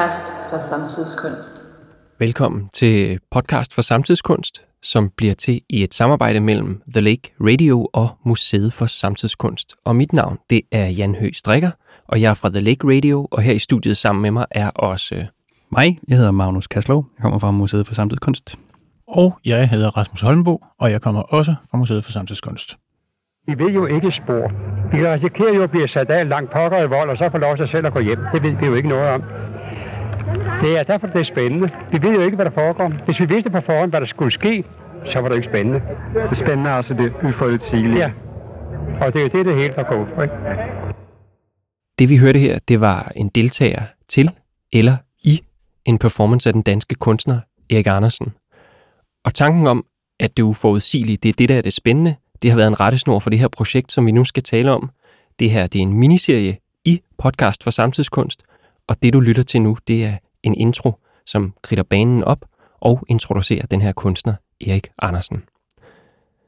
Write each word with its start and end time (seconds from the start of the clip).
podcast 0.00 0.32
for 0.50 0.58
samtidskunst. 0.58 1.64
Velkommen 2.18 2.68
til 2.72 3.18
podcast 3.30 3.74
for 3.74 3.82
samtidskunst, 3.82 4.62
som 4.82 5.10
bliver 5.16 5.34
til 5.34 5.60
i 5.68 5.82
et 5.82 5.94
samarbejde 5.94 6.40
mellem 6.40 6.82
The 6.92 7.00
Lake 7.00 7.32
Radio 7.40 7.88
og 7.92 8.08
Museet 8.24 8.72
for 8.72 8.86
Samtidskunst. 8.86 9.74
Og 9.84 9.96
mit 9.96 10.12
navn, 10.12 10.38
det 10.50 10.60
er 10.72 10.86
Jan 10.86 11.14
Høgh 11.14 11.32
Strikker, 11.32 11.70
og 12.08 12.20
jeg 12.20 12.30
er 12.30 12.34
fra 12.34 12.48
The 12.48 12.60
Lake 12.60 12.96
Radio, 12.96 13.28
og 13.30 13.42
her 13.42 13.52
i 13.52 13.58
studiet 13.58 13.96
sammen 13.96 14.22
med 14.22 14.30
mig 14.30 14.46
er 14.50 14.70
også... 14.70 15.26
Mig, 15.72 15.98
jeg 16.08 16.16
hedder 16.16 16.30
Magnus 16.30 16.66
Kaslov, 16.66 17.06
jeg 17.16 17.22
kommer 17.22 17.38
fra 17.38 17.50
Museet 17.50 17.86
for 17.86 17.94
Samtidskunst. 17.94 18.58
Og 19.08 19.38
jeg 19.44 19.68
hedder 19.68 19.96
Rasmus 19.96 20.20
Holmbo, 20.20 20.64
og 20.78 20.90
jeg 20.90 21.00
kommer 21.00 21.22
også 21.22 21.54
fra 21.70 21.78
Museet 21.78 22.04
for 22.04 22.12
Samtidskunst. 22.12 22.76
Vi 23.46 23.64
ved 23.64 23.70
jo 23.70 23.86
ikke 23.86 24.12
spor. 24.12 24.44
Vi 24.92 24.98
risikerer 25.08 25.54
jo 25.54 25.62
at 25.62 25.70
blive 25.70 25.88
sat 25.88 26.10
af 26.10 26.28
langt 26.28 26.52
pokker 26.52 26.78
i 26.82 26.88
vold, 26.88 27.10
og 27.10 27.16
så 27.16 27.28
få 27.32 27.38
lov 27.38 27.56
til 27.56 27.68
selv 27.68 27.86
at 27.86 27.92
gå 27.92 28.00
hjem. 28.00 28.18
Det 28.32 28.42
ved 28.42 28.54
vi 28.60 28.66
jo 28.66 28.74
ikke 28.74 28.88
noget 28.88 29.08
om. 29.08 29.22
Det 30.60 30.78
er 30.78 30.82
derfor, 30.82 31.06
det 31.06 31.20
er 31.20 31.24
spændende. 31.24 31.70
Vi 31.92 32.02
ved 32.02 32.12
jo 32.14 32.20
ikke, 32.20 32.34
hvad 32.34 32.44
der 32.44 32.50
foregår. 32.50 33.04
Hvis 33.04 33.20
vi 33.20 33.24
vidste 33.24 33.50
på 33.50 33.60
forhånd, 33.66 33.90
hvad 33.90 34.00
der 34.00 34.06
skulle 34.06 34.32
ske, 34.32 34.64
så 35.12 35.20
var 35.20 35.28
det 35.28 35.36
ikke 35.36 35.48
spændende. 35.48 35.80
Det 36.30 36.38
spændende 36.38 36.70
er 36.70 36.74
altså 36.74 36.94
det 36.94 37.12
uforudsigelige. 37.28 37.98
Ja, 37.98 38.10
og 39.00 39.12
det 39.12 39.18
er 39.18 39.22
jo 39.22 39.28
det, 39.28 39.46
det 39.46 39.56
hele 39.56 39.74
går 39.88 39.96
ud 40.02 40.06
på. 40.14 40.22
Ikke? 40.22 40.34
Det 41.98 42.08
vi 42.08 42.16
hørte 42.16 42.38
her, 42.38 42.58
det 42.68 42.80
var 42.80 43.12
en 43.16 43.28
deltager 43.28 43.82
til 44.08 44.30
eller 44.72 44.96
i 45.22 45.42
en 45.84 45.98
performance 45.98 46.48
af 46.48 46.52
den 46.52 46.62
danske 46.62 46.94
kunstner 46.94 47.40
Erik 47.70 47.86
Andersen. 47.86 48.32
Og 49.24 49.34
tanken 49.34 49.66
om, 49.66 49.84
at 50.20 50.36
det 50.36 50.42
uforudsigelige, 50.42 51.16
det 51.16 51.28
er 51.28 51.32
det, 51.38 51.48
der 51.48 51.58
er 51.58 51.62
det 51.62 51.72
spændende, 51.72 52.14
det 52.42 52.50
har 52.50 52.56
været 52.56 52.68
en 52.68 52.80
rettesnor 52.80 53.18
for 53.18 53.30
det 53.30 53.38
her 53.38 53.48
projekt, 53.48 53.92
som 53.92 54.06
vi 54.06 54.10
nu 54.10 54.24
skal 54.24 54.42
tale 54.42 54.72
om. 54.72 54.90
Det 55.38 55.50
her 55.50 55.66
det 55.66 55.78
er 55.78 55.82
en 55.82 55.98
miniserie 55.98 56.58
i 56.84 57.00
podcast 57.18 57.64
for 57.64 57.70
samtidskunst, 57.70 58.42
og 58.88 59.02
det 59.02 59.12
du 59.12 59.20
lytter 59.20 59.42
til 59.42 59.62
nu, 59.62 59.76
det 59.88 60.04
er 60.04 60.16
en 60.42 60.54
intro, 60.54 60.92
som 61.26 61.54
kritter 61.62 61.82
banen 61.82 62.24
op 62.24 62.44
og 62.80 63.04
introducerer 63.08 63.66
den 63.66 63.80
her 63.80 63.92
kunstner, 63.92 64.34
Erik 64.60 64.88
Andersen. 64.98 65.42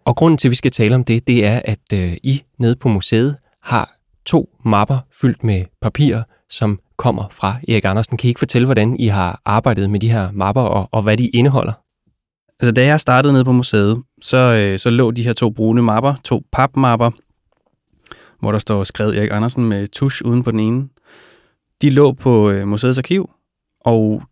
Og 0.04 0.16
grunden 0.16 0.38
til, 0.38 0.48
at 0.48 0.50
vi 0.50 0.56
skal 0.56 0.70
tale 0.70 0.94
om 0.94 1.04
det, 1.04 1.26
det 1.26 1.46
er, 1.46 1.60
at 1.64 1.92
øh, 1.94 2.16
I 2.22 2.42
nede 2.58 2.76
på 2.76 2.88
museet 2.88 3.36
har 3.62 3.96
to 4.24 4.48
mapper 4.64 4.98
fyldt 5.20 5.44
med 5.44 5.64
papirer, 5.82 6.22
som 6.50 6.80
kommer 6.96 7.28
fra 7.30 7.56
Erik 7.68 7.84
Andersen. 7.84 8.16
Kan 8.16 8.28
I 8.28 8.30
ikke 8.30 8.38
fortælle, 8.38 8.66
hvordan 8.66 8.96
I 8.96 9.06
har 9.06 9.40
arbejdet 9.44 9.90
med 9.90 10.00
de 10.00 10.12
her 10.12 10.30
mapper, 10.32 10.62
og, 10.62 10.88
og 10.92 11.02
hvad 11.02 11.16
de 11.16 11.28
indeholder? 11.28 11.72
Altså, 12.60 12.72
da 12.72 12.84
jeg 12.84 13.00
startede 13.00 13.32
nede 13.32 13.44
på 13.44 13.52
museet, 13.52 14.02
så, 14.22 14.36
øh, 14.36 14.78
så 14.78 14.90
lå 14.90 15.10
de 15.10 15.22
her 15.22 15.32
to 15.32 15.50
brune 15.50 15.82
mapper, 15.82 16.14
to 16.24 16.42
papmapper, 16.52 17.10
hvor 18.40 18.52
der 18.52 18.58
står 18.58 18.84
skrevet 18.84 19.18
Erik 19.18 19.30
Andersen 19.32 19.64
med 19.64 19.88
tusch 19.88 20.22
uden 20.24 20.42
på 20.42 20.50
den 20.50 20.60
ene. 20.60 20.88
De 21.82 21.90
lå 21.90 22.12
på 22.12 22.50
øh, 22.50 22.68
museets 22.68 22.98
arkiv, 22.98 23.30
og 23.84 24.22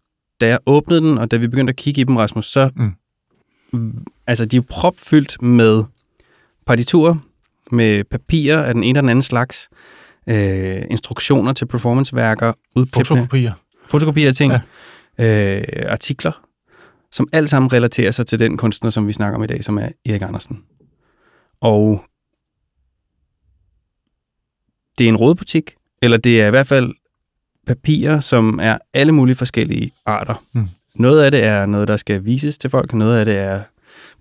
da 0.41 0.48
jeg 0.48 0.59
åbnede 0.67 1.01
den, 1.01 1.19
og 1.19 1.31
da 1.31 1.37
vi 1.37 1.48
begyndte 1.48 1.70
at 1.70 1.77
kigge 1.77 2.01
i 2.01 2.05
dem, 2.05 2.17
Rasmus, 2.17 2.47
så... 2.47 2.70
Mm. 2.77 2.93
Altså, 4.27 4.45
de 4.45 4.56
er 4.56 4.61
propfyldt 4.61 5.43
med 5.43 5.84
partiturer, 6.67 7.15
med 7.71 8.05
papirer 8.05 8.62
af 8.62 8.75
den 8.75 8.84
ene 8.84 8.98
og 8.98 9.03
den 9.03 9.09
anden 9.11 9.23
slags, 9.23 9.69
øh, 10.27 10.83
instruktioner 10.91 11.53
til 11.53 11.67
performanceværker, 11.67 12.53
udklippende... 12.77 13.21
Fotokopier. 13.21 13.53
Fotokopier 13.89 14.28
af 14.28 14.34
ting, 14.34 14.53
ja. 15.19 15.59
øh, 15.59 15.93
artikler, 15.93 16.47
som 17.12 17.28
alt 17.32 17.50
sammen 17.50 17.72
relaterer 17.72 18.11
sig 18.11 18.27
til 18.27 18.38
den 18.38 18.56
kunstner, 18.56 18.91
som 18.91 19.06
vi 19.06 19.12
snakker 19.12 19.37
om 19.38 19.44
i 19.44 19.47
dag, 19.47 19.65
som 19.65 19.78
er 19.78 19.88
Erik 20.06 20.22
Andersen. 20.22 20.65
Og 21.61 22.05
det 24.99 25.05
er 25.05 25.09
en 25.09 25.17
rådbutik, 25.17 25.75
eller 26.03 26.17
det 26.17 26.43
er 26.43 26.47
i 26.47 26.50
hvert 26.50 26.67
fald 26.67 26.94
papirer, 27.75 28.20
som 28.20 28.58
er 28.62 28.78
alle 28.94 29.12
mulige 29.12 29.36
forskellige 29.36 29.91
arter. 30.06 30.42
Mm. 30.53 30.69
Noget 30.94 31.22
af 31.25 31.31
det 31.31 31.44
er 31.44 31.66
noget, 31.66 31.88
der 31.88 31.97
skal 31.97 32.25
vises 32.25 32.58
til 32.58 32.70
folk, 32.70 32.94
noget 32.94 33.19
af 33.19 33.25
det 33.25 33.38
er 33.38 33.60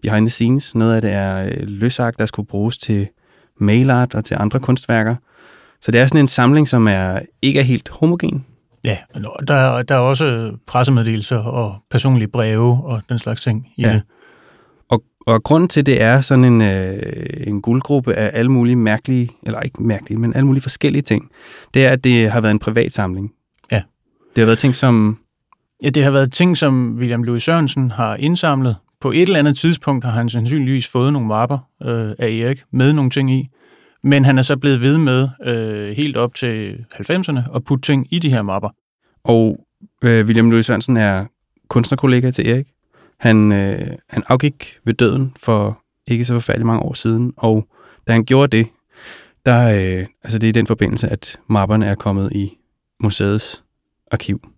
behind 0.02 0.26
the 0.26 0.30
scenes, 0.30 0.76
noget 0.76 0.96
af 0.96 1.02
det 1.02 1.12
er 1.12 1.46
øh, 1.46 1.52
løsagt, 1.62 2.20
der 2.20 2.26
skulle 2.26 2.48
bruges 2.48 2.78
til 2.78 3.08
mailart 3.60 4.16
og 4.16 4.26
til 4.26 4.38
andre 4.40 4.60
kunstværker. 4.60 5.16
Så 5.82 5.92
det 5.92 6.02
er 6.02 6.06
sådan 6.06 6.22
en 6.22 6.28
samling, 6.28 6.68
som 6.68 6.88
er 6.88 7.20
ikke 7.42 7.60
er 7.60 7.64
helt 7.64 7.90
homogen. 7.90 8.46
Ja, 8.84 8.98
der, 9.48 9.82
der 9.82 9.96
er 9.96 10.00
også 10.00 10.52
pressemeddelelser 10.68 11.38
og 11.38 11.76
personlige 11.92 12.28
breve 12.28 12.80
og 12.84 13.02
den 13.10 13.20
slags 13.20 13.42
ting 13.42 13.68
i 13.78 13.82
Ja. 13.82 13.94
det. 13.94 14.02
Og, 14.90 15.04
og 15.28 15.44
grunden 15.44 15.70
til, 15.70 15.86
det 15.86 16.02
er 16.02 16.22
sådan 16.22 16.44
en, 16.44 16.62
øh, 16.62 17.00
en 17.48 17.62
guldgruppe 17.62 18.14
af 18.14 18.32
alle 18.34 18.52
mulige 18.52 18.76
mærkelige, 18.76 19.30
eller 19.44 19.60
ikke 19.60 19.84
mærkelige, 19.84 20.20
men 20.20 20.34
alle 20.34 20.46
mulige 20.46 20.62
forskellige 20.62 21.02
ting, 21.02 21.30
det 21.74 21.86
er, 21.86 21.90
at 21.92 22.04
det 22.04 22.32
har 22.32 22.42
været 22.42 22.52
en 22.52 22.60
privat 22.60 22.94
samling. 22.94 23.32
Det 24.40 24.44
har 24.44 24.48
været 24.48 24.60
ting 24.60 24.76
som... 24.76 25.20
Ja, 25.84 25.90
det 25.90 26.04
har 26.04 26.12
været 26.12 26.34
ting, 26.34 26.58
som 26.58 26.96
William 26.96 27.24
Louis 27.24 27.44
Sørensen 27.44 27.92
har 27.92 28.16
indsamlet. 28.16 28.76
På 29.02 29.12
et 29.12 29.22
eller 29.22 29.40
andet 29.40 29.58
tidspunkt 29.58 30.06
har 30.06 30.12
han 30.12 30.30
sandsynligvis 30.30 30.88
fået 30.88 31.14
nogle 31.14 31.28
mapper 31.28 31.58
øh, 31.84 32.12
af 32.20 32.28
Erik 32.28 32.64
med 32.72 32.94
nogle 32.94 33.12
ting 33.12 33.32
i. 33.32 33.50
Men 34.04 34.26
han 34.26 34.38
er 34.38 34.42
så 34.42 34.58
blevet 34.58 34.82
ved 34.82 34.98
med 34.98 35.30
øh, 35.46 35.98
helt 35.98 36.18
op 36.18 36.36
til 36.36 36.86
90'erne 36.94 37.56
at 37.56 37.64
putte 37.64 37.82
ting 37.82 38.08
i 38.14 38.20
de 38.20 38.30
her 38.30 38.42
mapper. 38.42 38.70
Og 39.24 39.60
øh, 40.04 40.26
William 40.26 40.52
Louis 40.52 40.66
Sørensen 40.66 40.98
er 40.98 41.26
kunstnerkollega 41.68 42.32
til 42.32 42.50
Erik. 42.50 42.68
Han, 43.20 43.52
øh, 43.52 43.88
han 44.10 44.24
afgik 44.28 44.80
ved 44.86 44.94
døden 44.94 45.34
for 45.40 45.82
ikke 46.08 46.26
så 46.26 46.34
forfærdeligt 46.34 46.68
mange 46.68 46.84
år 46.84 46.94
siden, 46.94 47.34
og 47.38 47.68
da 48.08 48.12
han 48.12 48.26
gjorde 48.26 48.58
det, 48.58 48.68
der, 49.46 49.70
øh, 49.70 50.06
altså 50.24 50.40
det 50.40 50.48
er 50.48 50.50
i 50.50 50.52
den 50.52 50.68
forbindelse, 50.68 51.08
at 51.08 51.40
mapperne 51.48 51.86
er 51.86 51.96
kommet 51.96 52.32
i 52.32 52.58
museets 53.00 53.64
arkiv. 54.12 54.50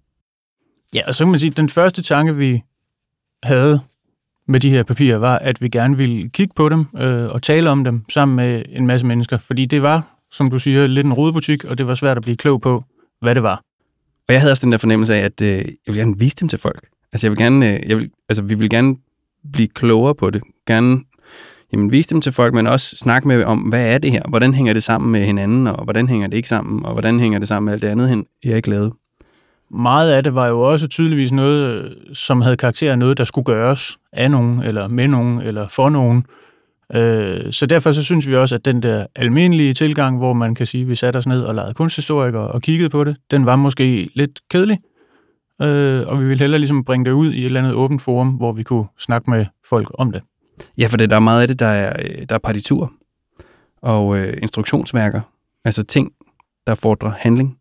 Ja, 0.94 1.02
og 1.08 1.16
så 1.16 1.24
kan 1.24 1.32
man 1.32 1.40
sige, 1.40 1.52
at 1.52 1.58
den 1.58 1.70
første 1.70 2.02
tanke, 2.02 2.36
vi 2.36 2.64
havde 3.44 3.80
med 4.48 4.60
de 4.60 4.70
her 4.70 4.84
papirer, 4.84 5.18
var, 5.18 5.38
at 5.38 5.62
vi 5.62 5.70
gerne 5.70 5.98
ville 5.98 6.30
kigge 6.30 6.54
på 6.56 6.70
dem 6.70 6.86
øh, 6.98 7.26
og 7.26 7.42
tale 7.42 7.70
om 7.70 7.84
dem 7.84 8.06
sammen 8.10 8.36
med 8.36 8.64
en 8.70 8.88
masse 8.88 9.06
mennesker. 9.06 9.38
Fordi 9.38 9.66
det 9.66 9.82
var, 9.82 10.18
som 10.32 10.50
du 10.50 10.60
siger, 10.60 10.88
lidt 10.88 11.06
en 11.06 11.14
rodebutik, 11.14 11.66
og 11.66 11.78
det 11.78 11.88
var 11.88 11.96
svært 11.96 12.18
at 12.18 12.24
blive 12.24 12.38
klog 12.38 12.62
på, 12.62 12.84
hvad 13.22 13.36
det 13.36 13.44
var. 13.44 13.62
Og 14.28 14.34
jeg 14.34 14.42
havde 14.42 14.52
også 14.52 14.66
den 14.66 14.72
der 14.72 14.78
fornemmelse 14.78 15.16
af, 15.16 15.20
at 15.20 15.42
øh, 15.42 15.58
jeg 15.58 15.66
vil 15.86 15.96
gerne 15.96 16.20
vise 16.20 16.36
dem 16.36 16.50
til 16.50 16.60
folk. 16.60 16.88
Altså, 17.12 17.28
jeg 17.28 17.32
vil 17.32 17.38
gerne, 17.38 17.74
øh, 17.74 17.90
jeg 17.90 17.98
vil, 17.98 18.12
altså, 18.30 18.44
vi 18.44 18.54
vil 18.54 18.70
gerne 18.70 18.96
blive 19.54 19.68
klogere 19.68 20.16
på 20.16 20.30
det. 20.30 20.42
Gerne 20.68 21.00
jamen, 21.74 21.92
vise 21.92 22.10
dem 22.10 22.22
til 22.22 22.32
folk, 22.32 22.54
men 22.54 22.68
også 22.68 22.96
snakke 22.96 23.28
med 23.28 23.44
om, 23.44 23.60
hvad 23.60 23.86
er 23.86 23.98
det 23.98 24.12
her? 24.12 24.22
Hvordan 24.30 24.54
hænger 24.54 24.74
det 24.74 24.84
sammen 24.84 25.12
med 25.12 25.26
hinanden, 25.26 25.68
og 25.68 25.84
hvordan 25.84 26.08
hænger 26.08 26.28
det 26.28 26.38
ikke 26.38 26.50
sammen, 26.50 26.86
og 26.86 26.92
hvordan 26.92 27.20
hænger 27.20 27.40
det 27.40 27.48
sammen 27.48 27.66
med 27.66 27.74
alt 27.74 27.82
det 27.82 27.88
andet, 27.88 28.26
jeg 28.46 28.56
ikke 28.56 28.70
lavede? 28.70 28.94
Meget 29.74 30.12
af 30.12 30.24
det 30.24 30.36
var 30.36 30.48
jo 30.48 30.62
også 30.62 30.88
tydeligvis 30.88 31.32
noget, 31.32 31.98
som 32.14 32.42
havde 32.42 32.58
karakter 32.58 32.92
af 32.92 33.00
noget, 33.00 33.18
der 33.18 33.24
skulle 33.24 33.46
gøres 33.46 33.98
af 34.14 34.32
nogen, 34.32 34.64
eller 34.64 34.88
med 34.88 35.08
nogen, 35.08 35.42
eller 35.42 35.68
for 35.68 35.90
nogen. 35.90 36.26
Øh, 36.94 37.54
Så 37.54 37.66
derfor 37.66 37.92
så 37.92 38.04
synes 38.04 38.28
vi 38.30 38.36
også, 38.36 38.56
at 38.56 38.66
den 38.66 38.84
der 38.84 39.06
almindelige 39.16 39.74
tilgang, 39.74 40.18
hvor 40.18 40.34
man 40.34 40.56
kan 40.56 40.66
sige, 40.68 40.82
at 40.82 40.90
vi 40.90 40.96
satte 40.96 41.18
os 41.18 41.28
ned 41.28 41.42
og 41.44 41.56
lavede 41.56 41.74
kunsthistorikere 41.74 42.48
og 42.48 42.62
kiggede 42.62 42.90
på 42.90 43.04
det, 43.04 43.18
den 43.32 43.46
var 43.46 43.56
måske 43.56 44.10
lidt 44.16 44.40
kedelig. 44.50 44.80
Øh, 45.62 46.08
Og 46.08 46.20
vi 46.20 46.26
ville 46.26 46.40
hellere 46.40 46.60
ligesom 46.60 46.84
bringe 46.84 47.06
det 47.06 47.12
ud 47.12 47.32
i 47.34 47.40
et 47.40 47.46
eller 47.46 47.60
andet 47.60 47.74
åbent 47.74 48.02
forum, 48.02 48.30
hvor 48.30 48.52
vi 48.54 48.64
kunne 48.64 48.86
snakke 49.00 49.30
med 49.30 49.46
folk 49.70 49.92
om 49.94 50.12
det. 50.12 50.22
Ja, 50.78 50.88
for 50.88 50.98
det, 50.98 51.10
der 51.10 51.16
er 51.16 51.20
meget 51.20 51.42
af 51.42 51.48
det, 51.48 51.60
der 51.60 51.66
er, 51.68 52.26
der 52.26 52.36
er 52.36 52.40
partitur 52.40 52.92
og 53.82 54.18
øh, 54.18 54.38
instruktionsværker. 54.42 55.22
Altså 55.66 55.84
ting, 55.84 56.12
der 56.68 56.76
fordrer 56.76 57.12
handling. 57.20 57.58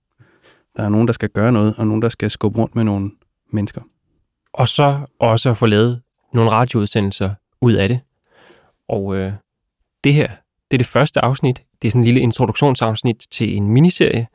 Der 0.77 0.83
er 0.83 0.89
nogen, 0.89 1.07
der 1.07 1.13
skal 1.13 1.29
gøre 1.29 1.53
noget, 1.53 1.75
og 1.79 1.87
nogen, 1.87 2.03
der 2.03 2.09
skal 2.09 2.31
skubbe 2.31 2.59
rundt 2.59 2.77
med 2.77 2.85
nogle 2.85 3.11
mennesker. 3.53 3.81
Og 4.53 4.69
så 4.69 5.01
også 5.21 5.51
at 5.51 5.57
få 5.57 5.67
lavet 5.67 6.03
nogle 6.35 6.51
radioudsendelser 6.51 7.35
ud 7.61 7.73
af 7.73 7.89
det. 7.89 8.01
Og 8.89 9.17
øh, 9.17 9.33
det 10.05 10.15
her, 10.15 10.29
det 10.71 10.77
er 10.77 10.79
det 10.79 10.87
første 10.87 11.25
afsnit. 11.25 11.63
Det 11.83 11.89
er 11.89 11.91
sådan 11.91 12.01
en 12.01 12.05
lille 12.05 12.21
introduktionsafsnit 12.21 13.27
til 13.31 13.57
en 13.57 13.69
miniserie. 13.69 14.27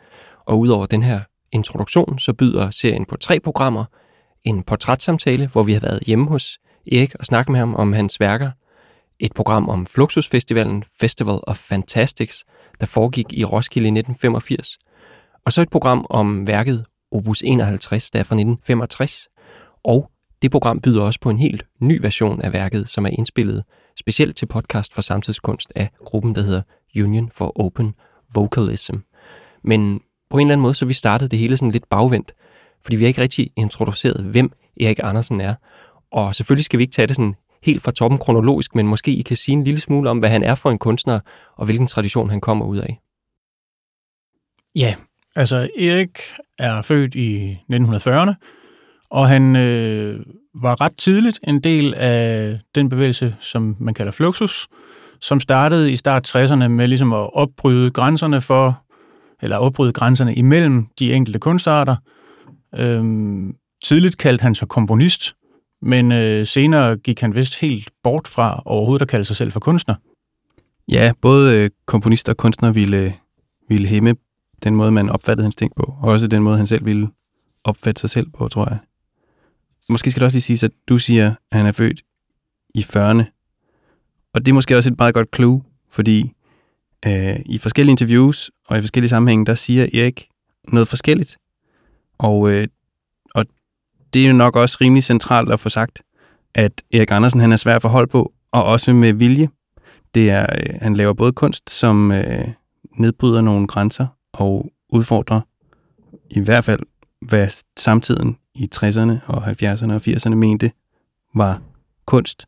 Og 0.46 0.60
udover 0.60 0.86
den 0.86 1.04
her 1.04 1.22
introduktion, 1.52 2.20
så 2.20 2.34
byder 2.34 2.72
serien 2.72 3.06
på 3.06 3.18
tre 3.18 3.40
programmer. 3.40 3.86
En 4.44 4.64
portrætsamtale, 4.64 5.48
hvor 5.48 5.64
vi 5.64 5.74
har 5.74 5.80
været 5.80 6.00
hjemme 6.06 6.28
hos 6.28 6.60
Erik 6.92 7.16
og 7.20 7.26
snakket 7.26 7.52
med 7.52 7.60
ham 7.60 7.76
om 7.76 7.94
hans 7.94 8.20
værker. 8.20 8.52
Et 9.20 9.34
program 9.34 9.70
om 9.70 9.86
Fluxusfestivalen, 9.86 10.84
Festival 11.00 11.40
of 11.44 11.58
Fantastics, 11.58 12.46
der 12.80 12.86
foregik 12.86 13.34
i 13.34 13.44
Roskilde 13.44 13.88
i 13.88 13.92
1985. 13.92 14.78
Og 15.46 15.54
så 15.54 15.62
et 15.62 15.70
program 15.70 16.06
om 16.10 16.48
værket 16.48 16.86
Opus 17.12 17.42
51, 17.46 18.12
der 18.12 18.20
er 18.20 18.24
fra 18.24 18.36
1965. 18.36 19.28
Og 19.84 20.12
det 20.42 20.52
program 20.52 20.82
byder 20.82 21.02
også 21.02 21.20
på 21.20 21.30
en 21.30 21.40
helt 21.40 21.66
ny 21.80 22.02
version 22.02 22.42
af 22.42 22.54
værket, 22.54 22.90
som 22.90 23.06
er 23.06 23.10
indspillet 23.10 23.64
specielt 24.00 24.38
til 24.38 24.46
podcast 24.46 24.94
for 24.94 25.02
samtidskunst 25.02 25.74
af 25.76 25.90
gruppen, 26.06 26.36
der 26.36 26.42
hedder 26.42 26.62
Union 26.96 27.30
for 27.32 27.60
Open 27.60 27.94
Vocalism. 28.36 28.96
Men 29.64 30.02
på 30.30 30.38
en 30.38 30.48
eller 30.48 30.54
anden 30.54 30.62
måde, 30.62 30.74
så 30.74 30.86
vi 30.86 30.94
startede 30.94 31.30
det 31.30 31.40
hele 31.40 31.58
sådan 31.58 31.72
lidt 31.72 31.90
bagvendt, 31.90 32.34
fordi 32.84 32.96
vi 32.96 33.04
har 33.04 33.08
ikke 33.08 33.22
rigtig 33.22 33.52
introduceret, 33.56 34.24
hvem 34.24 34.52
Erik 34.82 35.00
Andersen 35.04 35.42
er. 35.42 35.56
Og 36.12 36.36
selvfølgelig 36.36 36.66
skal 36.66 36.80
vi 36.80 36.84
ikke 36.84 36.94
tage 36.94 37.08
det 37.08 37.16
sådan 37.16 37.36
helt 37.64 37.82
fra 37.82 37.92
toppen 37.92 38.18
kronologisk, 38.18 38.76
men 38.76 38.88
måske 38.88 39.12
I 39.12 39.22
kan 39.22 39.38
sige 39.38 39.54
en 39.54 39.64
lille 39.64 39.82
smule 39.82 40.10
om, 40.10 40.20
hvad 40.20 40.30
han 40.30 40.44
er 40.44 40.56
for 40.56 40.72
en 40.72 40.78
kunstner, 40.78 41.20
og 41.58 41.66
hvilken 41.66 41.88
tradition 41.88 42.30
han 42.30 42.42
kommer 42.42 42.66
ud 42.66 42.78
af. 42.78 43.00
Ja, 44.76 44.96
Altså, 45.36 45.70
Erik 45.80 46.20
er 46.60 46.82
født 46.82 47.16
i 47.16 47.58
1940'erne, 47.72 48.34
og 49.10 49.28
han 49.28 49.56
øh, 49.56 50.20
var 50.56 50.82
ret 50.82 50.98
tidligt 50.98 51.40
en 51.48 51.60
del 51.60 51.94
af 51.94 52.60
den 52.76 52.90
bevægelse, 52.90 53.36
som 53.40 53.76
man 53.80 53.94
kalder 53.94 54.12
Fluxus, 54.12 54.68
som 55.22 55.40
startede 55.40 55.92
i 55.92 55.96
start 55.96 56.36
60'erne 56.36 56.68
med 56.68 56.88
ligesom 56.88 57.14
at 57.14 57.34
opbryde 57.34 57.92
grænserne 57.92 58.42
for, 58.42 58.82
eller 59.42 59.58
opbryde 59.58 59.94
grænserne 59.94 60.36
imellem 60.36 60.88
de 61.00 61.14
enkelte 61.14 61.40
kunstarter. 61.40 61.96
Øhm, 62.76 63.56
tidligt 63.84 64.18
kaldte 64.18 64.42
han 64.42 64.56
sig 64.56 64.68
komponist, 64.68 65.36
men 65.82 66.12
øh, 66.12 66.46
senere 66.46 66.98
gik 66.98 67.22
han 67.22 67.36
vist 67.36 67.60
helt 67.60 67.90
bort 68.04 68.28
fra 68.28 68.62
overhovedet 68.66 69.02
at 69.02 69.08
kalde 69.10 69.26
sig 69.26 69.36
selv 69.36 69.52
for 69.52 69.60
kunstner. 69.60 69.96
Ja, 70.92 71.12
både 71.22 71.58
øh, 71.58 71.70
komponist 71.86 72.30
og 72.30 72.38
kunstner 72.38 72.72
ville, 72.72 73.14
ville 73.70 73.88
hæmme 73.88 74.16
den 74.64 74.76
måde, 74.76 74.92
man 74.92 75.10
opfattede 75.10 75.46
hans 75.46 75.56
ting 75.56 75.72
på, 75.76 75.96
og 76.02 76.12
også 76.12 76.28
den 76.28 76.44
måde, 76.44 76.58
han 76.58 76.68
selv 76.68 76.86
ville 76.86 77.10
opfatte 77.64 78.00
sig 78.00 78.10
selv 78.10 78.30
på, 78.38 78.48
tror 78.48 78.70
jeg. 78.70 78.78
Måske 79.90 80.12
skal 80.12 80.20
det 80.20 80.26
også 80.26 80.36
lige 80.36 80.42
siges, 80.42 80.64
at 80.64 80.72
du 80.90 80.98
siger, 80.98 81.36
at 81.52 81.58
han 81.58 81.66
er 81.66 81.72
født 81.72 82.02
i 82.76 82.80
40'erne. 82.80 83.24
Og 84.34 84.46
det 84.46 84.48
er 84.48 84.54
måske 84.54 84.78
også 84.78 84.90
et 84.90 84.98
meget 84.98 85.14
godt 85.14 85.36
clue, 85.36 85.64
fordi 85.92 86.32
øh, 87.08 87.36
i 87.46 87.58
forskellige 87.58 87.92
interviews 87.92 88.52
og 88.68 88.78
i 88.78 88.82
forskellige 88.82 89.10
sammenhænge, 89.10 89.46
der 89.46 89.56
siger 89.56 89.84
Erik 89.84 90.28
noget 90.68 90.88
forskelligt. 90.88 91.38
Og, 92.18 92.52
øh, 92.52 92.68
og 93.36 93.46
det 94.14 94.24
er 94.24 94.28
jo 94.28 94.34
nok 94.34 94.56
også 94.56 94.78
rimelig 94.82 95.04
centralt 95.04 95.52
at 95.52 95.60
få 95.60 95.70
sagt, 95.70 96.02
at 96.56 96.84
Erik 96.94 97.12
Andersen 97.12 97.40
han 97.40 97.52
er 97.52 97.56
svær 97.56 97.76
at 97.76 97.82
forholde 97.82 98.08
på, 98.08 98.34
og 98.52 98.64
også 98.64 98.94
med 98.94 99.14
vilje. 99.14 99.50
Det 100.14 100.30
er, 100.30 100.46
øh, 100.56 100.76
han 100.82 100.96
laver 100.96 101.14
både 101.14 101.34
kunst, 101.34 101.70
som 101.70 102.12
øh, 102.12 102.48
nedbryder 102.98 103.42
nogle 103.42 103.68
grænser 103.68 104.08
og 104.36 104.72
udfordrer 104.90 105.42
i 106.30 106.40
hvert 106.40 106.64
fald, 106.64 106.80
hvad 107.22 107.48
samtiden 107.78 108.38
i 108.56 108.70
60'erne 108.76 109.12
og 109.28 109.48
70'erne 109.48 109.94
og 109.94 110.02
80'erne 110.08 110.36
mente 110.36 110.72
var 111.36 111.62
kunst, 112.06 112.46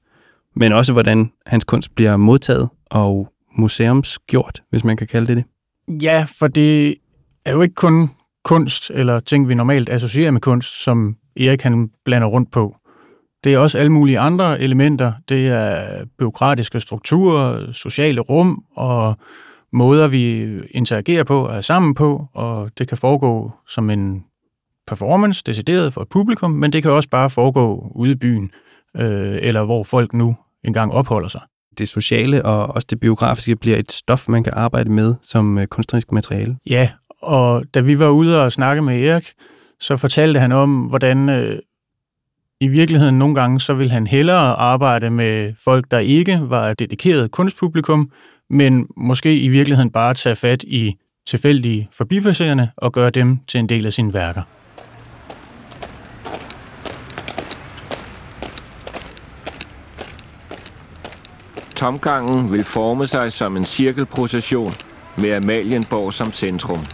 men 0.55 0.71
også 0.71 0.93
hvordan 0.93 1.31
hans 1.45 1.63
kunst 1.63 1.95
bliver 1.95 2.17
modtaget 2.17 2.69
og 2.85 3.33
museumsgjort, 3.57 4.63
hvis 4.69 4.83
man 4.83 4.97
kan 4.97 5.07
kalde 5.07 5.27
det 5.27 5.37
det. 5.37 5.45
Ja, 6.03 6.25
for 6.39 6.47
det 6.47 6.95
er 7.45 7.51
jo 7.51 7.61
ikke 7.61 7.75
kun 7.75 8.09
kunst 8.43 8.91
eller 8.93 9.19
ting, 9.19 9.49
vi 9.49 9.55
normalt 9.55 9.89
associerer 9.89 10.31
med 10.31 10.41
kunst, 10.41 10.83
som 10.83 11.15
Erik 11.35 11.61
han 11.61 11.91
blander 12.05 12.27
rundt 12.27 12.51
på. 12.51 12.75
Det 13.43 13.53
er 13.53 13.57
også 13.57 13.77
alle 13.77 13.91
mulige 13.91 14.19
andre 14.19 14.61
elementer. 14.61 15.13
Det 15.29 15.47
er 15.47 16.05
byråkratiske 16.17 16.79
strukturer, 16.79 17.71
sociale 17.71 18.21
rum 18.21 18.63
og 18.75 19.17
måder, 19.73 20.07
vi 20.07 20.43
interagerer 20.71 21.23
på 21.23 21.45
og 21.45 21.55
er 21.55 21.61
sammen 21.61 21.95
på, 21.95 22.25
og 22.33 22.71
det 22.77 22.87
kan 22.87 22.97
foregå 22.97 23.51
som 23.67 23.89
en 23.89 24.23
performance, 24.87 25.43
decideret 25.45 25.93
for 25.93 26.01
et 26.01 26.09
publikum, 26.09 26.51
men 26.51 26.73
det 26.73 26.83
kan 26.83 26.91
også 26.91 27.09
bare 27.09 27.29
foregå 27.29 27.91
ude 27.95 28.11
i 28.11 28.15
byen, 28.15 28.51
øh, 28.97 29.37
eller 29.41 29.65
hvor 29.65 29.83
folk 29.83 30.13
nu 30.13 30.35
engang 30.63 30.91
opholder 30.93 31.29
sig. 31.29 31.41
Det 31.77 31.89
sociale 31.89 32.45
og 32.45 32.67
også 32.67 32.87
det 32.89 32.99
biografiske 32.99 33.55
bliver 33.55 33.77
et 33.77 33.91
stof, 33.91 34.29
man 34.29 34.43
kan 34.43 34.53
arbejde 34.55 34.89
med 34.89 35.15
som 35.21 35.57
øh, 35.57 35.67
kunstnerisk 35.67 36.11
materiale. 36.11 36.57
Ja, 36.69 36.89
og 37.21 37.63
da 37.73 37.79
vi 37.79 37.99
var 37.99 38.09
ude 38.09 38.43
og 38.43 38.51
snakke 38.51 38.81
med 38.81 39.03
Erik, 39.03 39.33
så 39.79 39.97
fortalte 39.97 40.39
han 40.39 40.51
om, 40.51 40.81
hvordan 40.81 41.29
øh, 41.29 41.59
i 42.61 42.67
virkeligheden 42.67 43.19
nogle 43.19 43.35
gange, 43.35 43.59
så 43.59 43.73
vil 43.73 43.91
han 43.91 44.07
hellere 44.07 44.55
arbejde 44.55 45.09
med 45.09 45.53
folk, 45.63 45.85
der 45.91 45.99
ikke 45.99 46.39
var 46.41 46.69
et 46.69 46.79
dedikeret 46.79 47.31
kunstpublikum, 47.31 48.11
men 48.49 48.87
måske 48.97 49.39
i 49.39 49.47
virkeligheden 49.47 49.91
bare 49.91 50.13
tage 50.13 50.35
fat 50.35 50.63
i 50.63 50.95
tilfældige 51.27 51.87
forbipasserende 51.91 52.69
og 52.77 52.93
gøre 52.93 53.09
dem 53.09 53.37
til 53.47 53.59
en 53.59 53.69
del 53.69 53.85
af 53.85 53.93
sine 53.93 54.13
værker. 54.13 54.41
Tomgangen 61.75 62.51
vil 62.51 62.63
forme 62.63 63.07
sig 63.07 63.33
som 63.33 63.57
en 63.57 63.65
cirkelprocession 63.65 64.73
med 65.17 65.31
Amalienborg 65.31 66.13
som 66.13 66.31
centrum. 66.31 66.85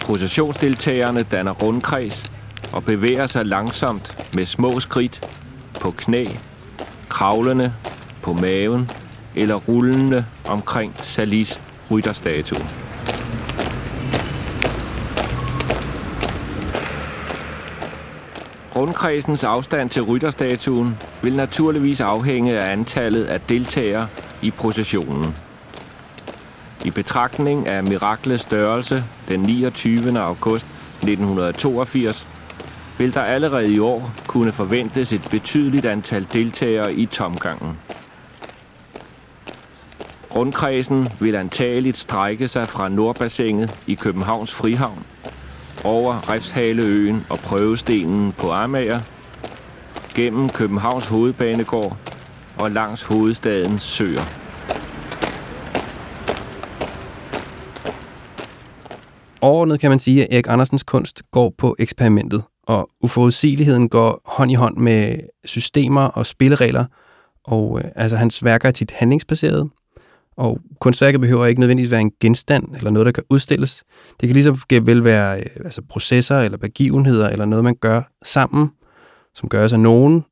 Processionsdeltagerne 0.00 1.22
danner 1.22 1.52
rundkreds 1.52 2.33
og 2.74 2.84
bevæger 2.84 3.26
sig 3.26 3.46
langsomt 3.46 4.28
med 4.34 4.46
små 4.46 4.80
skridt 4.80 5.28
på 5.80 5.90
knæ, 5.90 6.26
kravlende 7.08 7.72
på 8.22 8.32
maven 8.32 8.90
eller 9.34 9.54
rullende 9.54 10.24
omkring 10.44 10.94
Salis 10.96 11.62
rytterstatue. 11.90 12.58
Rundkredsens 18.76 19.44
afstand 19.44 19.90
til 19.90 20.02
rytterstatuen 20.02 20.96
vil 21.22 21.36
naturligvis 21.36 22.00
afhænge 22.00 22.60
af 22.60 22.72
antallet 22.72 23.24
af 23.24 23.40
deltagere 23.40 24.08
i 24.42 24.50
processionen. 24.50 25.36
I 26.84 26.90
betragtning 26.90 27.68
af 27.68 27.84
miraklets 27.84 28.42
størrelse 28.42 29.04
den 29.28 29.40
29. 29.40 30.18
august 30.18 30.66
1982 31.02 32.28
vil 32.98 33.14
der 33.14 33.22
allerede 33.22 33.72
i 33.72 33.78
år 33.78 34.12
kunne 34.26 34.52
forventes 34.52 35.12
et 35.12 35.28
betydeligt 35.30 35.86
antal 35.86 36.26
deltagere 36.32 36.94
i 36.94 37.06
tomgangen. 37.06 37.78
Rundkredsen 40.34 41.08
vil 41.20 41.34
antageligt 41.34 41.96
strække 41.96 42.48
sig 42.48 42.68
fra 42.68 42.88
Nordbassinet 42.88 43.80
i 43.86 43.94
Københavns 43.94 44.54
Frihavn 44.54 45.04
over 45.84 46.30
Refshaleøen 46.30 47.26
og 47.30 47.38
Prøvestenen 47.38 48.32
på 48.32 48.50
Amager, 48.50 49.00
gennem 50.14 50.48
Københavns 50.48 51.06
Hovedbanegård 51.06 51.96
og 52.58 52.70
langs 52.70 53.02
hovedstadens 53.02 53.82
søer. 53.82 54.22
Overordnet 59.40 59.80
kan 59.80 59.90
man 59.90 59.98
sige, 59.98 60.24
at 60.24 60.28
Erik 60.32 60.46
Andersens 60.48 60.82
kunst 60.82 61.22
går 61.32 61.54
på 61.58 61.76
eksperimentet, 61.78 62.42
og 62.66 62.90
uforudsigeligheden 63.00 63.88
går 63.88 64.20
hånd 64.24 64.50
i 64.50 64.54
hånd 64.54 64.76
med 64.76 65.18
systemer 65.44 66.02
og 66.02 66.26
spilleregler, 66.26 66.84
og 67.44 67.80
øh, 67.84 67.90
altså 67.96 68.16
hans 68.16 68.44
værker 68.44 68.68
er 68.68 68.72
tit 68.72 68.90
handlingsbaseret, 68.90 69.70
og 70.36 70.60
kunstværket 70.80 71.20
behøver 71.20 71.46
ikke 71.46 71.60
nødvendigvis 71.60 71.90
være 71.90 72.00
en 72.00 72.12
genstand 72.20 72.76
eller 72.76 72.90
noget, 72.90 73.06
der 73.06 73.12
kan 73.12 73.24
udstilles. 73.30 73.84
Det 74.20 74.28
kan 74.28 74.34
ligesom 74.34 74.58
vel 74.70 75.04
være 75.04 75.40
øh, 75.40 75.46
altså 75.64 75.82
processer 75.88 76.38
eller 76.38 76.58
begivenheder 76.58 77.28
eller 77.28 77.44
noget, 77.44 77.64
man 77.64 77.76
gør 77.80 78.02
sammen, 78.22 78.70
som 79.34 79.48
gør 79.48 79.66
sig 79.66 79.78
nogen, 79.78 80.24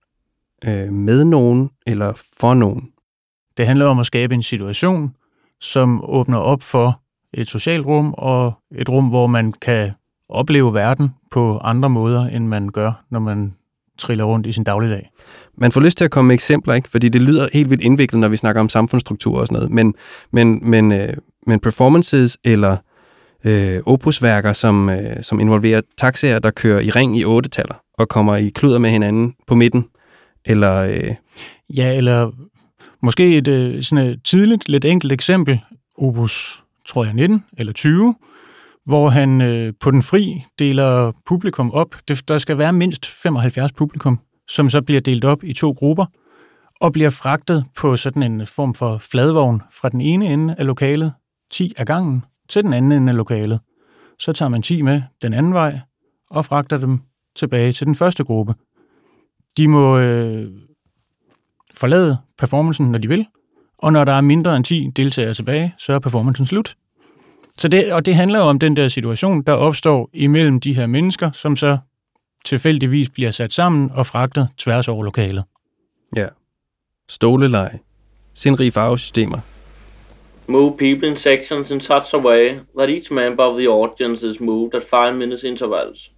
øh, 0.67 0.93
med 0.93 1.25
nogen 1.25 1.71
eller 1.87 2.12
for 2.39 2.55
nogen. 2.55 2.89
Det 3.57 3.67
handler 3.67 3.87
om 3.87 3.99
at 3.99 4.07
skabe 4.07 4.35
en 4.35 4.43
situation, 4.43 5.15
som 5.61 6.05
åbner 6.05 6.39
op 6.39 6.62
for 6.62 7.01
et 7.35 7.49
socialt 7.49 7.87
rum 7.87 8.15
og 8.19 8.53
et 8.75 8.89
rum, 8.89 9.09
hvor 9.09 9.27
man 9.27 9.53
kan 9.53 9.93
opleve 10.33 10.75
verden 10.75 11.11
på 11.31 11.59
andre 11.59 11.89
måder, 11.89 12.27
end 12.27 12.47
man 12.47 12.69
gør, 12.69 13.05
når 13.11 13.21
man 13.21 13.55
triller 13.99 14.25
rundt 14.25 14.47
i 14.47 14.53
sin 14.53 14.65
dagligdag. 14.65 15.11
Man 15.55 15.73
får 15.73 15.81
lyst 15.81 15.99
til 15.99 16.05
at 16.05 16.11
komme 16.11 16.29
med 16.29 16.35
eksempler, 16.35 16.75
ikke? 16.75 16.89
fordi 16.89 17.09
det 17.09 17.23
lyder 17.23 17.49
helt 17.53 17.71
vildt 17.71 17.83
indviklet, 17.83 18.21
når 18.21 18.29
vi 18.29 18.37
snakker 18.37 18.61
om 18.61 18.69
samfundsstruktur 18.69 19.41
og 19.41 19.47
sådan 19.47 19.57
noget, 19.57 19.71
men, 19.71 19.95
men, 20.31 20.71
men, 20.71 20.93
øh, 20.93 21.15
men 21.47 21.61
performances 21.61 22.39
eller 22.45 22.77
øh, 23.45 23.81
opusværker, 23.87 24.53
som, 24.53 24.91
øh, 24.91 25.23
som 25.23 25.41
involverer 25.41 25.81
taxaer, 25.99 26.39
der 26.39 26.51
kører 26.51 26.81
i 26.81 26.91
ring 26.91 27.19
i 27.19 27.25
otte 27.25 27.49
taller 27.49 27.75
og 27.99 28.09
kommer 28.09 28.37
i 28.37 28.49
kluder 28.49 28.79
med 28.79 28.91
hinanden 28.91 29.35
på 29.47 29.55
midten, 29.55 29.85
eller... 30.45 30.75
Øh... 30.75 31.15
Ja, 31.77 31.97
eller 31.97 32.31
måske 33.03 33.37
et 33.37 33.49
øh, 33.49 33.83
sådan 33.83 34.07
et 34.07 34.21
tidligt, 34.25 34.69
lidt 34.69 34.85
enkelt 34.85 35.12
eksempel, 35.12 35.61
opus, 35.99 36.62
tror 36.87 37.05
jeg, 37.05 37.15
19 37.15 37.45
eller 37.59 37.73
20, 37.73 38.15
hvor 38.85 39.09
han 39.09 39.41
øh, 39.41 39.73
på 39.81 39.91
den 39.91 40.03
fri 40.03 40.45
deler 40.59 41.12
publikum 41.27 41.71
op. 41.71 41.97
Det, 42.09 42.29
der 42.29 42.39
skal 42.39 42.59
være 42.59 42.73
mindst 42.73 43.07
75 43.07 43.73
publikum, 43.73 44.19
som 44.49 44.71
så 44.71 44.83
bliver 44.83 45.01
delt 45.01 45.25
op 45.25 45.45
i 45.45 45.53
to 45.53 45.71
grupper 45.71 46.07
og 46.81 46.93
bliver 46.93 47.11
fragtet 47.11 47.65
på 47.77 47.97
sådan 47.97 48.23
en 48.23 48.47
form 48.47 48.75
for 48.75 48.99
fladvogn 48.99 49.62
fra 49.71 49.89
den 49.89 50.01
ene 50.01 50.27
ende 50.33 50.55
af 50.59 50.67
lokalet, 50.67 51.12
10 51.51 51.73
af 51.77 51.87
gangen, 51.87 52.25
til 52.49 52.62
den 52.62 52.73
anden 52.73 52.93
ende 52.93 53.11
af 53.11 53.17
lokalet. 53.17 53.61
Så 54.19 54.33
tager 54.33 54.49
man 54.49 54.62
10 54.62 54.83
med 54.83 55.03
den 55.23 55.35
anden 55.35 55.55
vej 55.55 55.81
og 56.31 56.45
fragter 56.45 56.79
dem 56.79 57.01
tilbage 57.37 57.73
til 57.73 57.87
den 57.87 57.95
første 57.95 58.25
gruppe. 58.25 58.55
De 59.57 59.69
må 59.69 59.99
øh, 59.99 60.51
forlade 61.75 62.19
performancen, 62.39 62.93
når 62.93 62.99
de 62.99 63.09
vil, 63.09 63.27
og 63.79 63.93
når 63.93 64.05
der 64.05 64.12
er 64.12 64.21
mindre 64.21 64.57
end 64.57 64.65
10 64.65 64.91
deltagere 64.97 65.35
tilbage, 65.35 65.75
så 65.79 65.93
er 65.93 65.99
performancen 65.99 66.47
slut. 66.47 66.77
Så 67.62 67.69
det, 67.69 67.92
og 67.92 68.07
det 68.07 68.14
handler 68.14 68.38
jo 68.38 68.45
om 68.45 68.59
den 68.59 68.76
der 68.76 68.88
situation, 68.88 69.42
der 69.42 69.52
opstår 69.52 70.11
imellem 70.12 70.61
de 70.61 70.75
her 70.75 70.87
mennesker, 70.87 71.31
som 71.33 71.57
så 71.57 71.78
tilfældigvis 72.45 73.09
bliver 73.09 73.31
sat 73.31 73.52
sammen 73.52 73.90
og 73.95 74.07
fragtet 74.07 74.49
tværs 74.59 74.88
over 74.88 75.04
lokalet. 75.04 75.45
Ja. 76.16 76.26
Stoleleje. 77.09 77.78
Sindrige 78.35 78.73
farvesystemer. 78.73 79.38
Move 80.47 80.76
people 80.76 81.09
in 81.09 81.16
sections 81.16 81.71
in 81.71 81.81
such 81.81 82.14
a 82.14 82.19
way 82.19 82.49
that 82.78 82.90
each 82.90 83.12
member 83.12 83.45
of 83.45 83.59
the 83.59 83.69
audience 83.69 84.28
is 84.28 84.40
moved 84.40 84.75
at 84.75 84.83
5 84.83 85.14
minutes 85.14 85.45
intervals. 85.45 86.12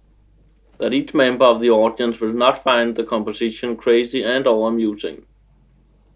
That 0.79 0.93
each 0.93 1.15
member 1.15 1.45
of 1.45 1.61
the 1.61 1.71
audience 1.71 2.25
will 2.25 2.37
not 2.37 2.57
find 2.63 2.95
the 2.95 3.05
composition 3.05 3.77
crazy 3.77 4.23
and 4.35 4.47
or 4.47 4.67
amusing. 4.67 5.17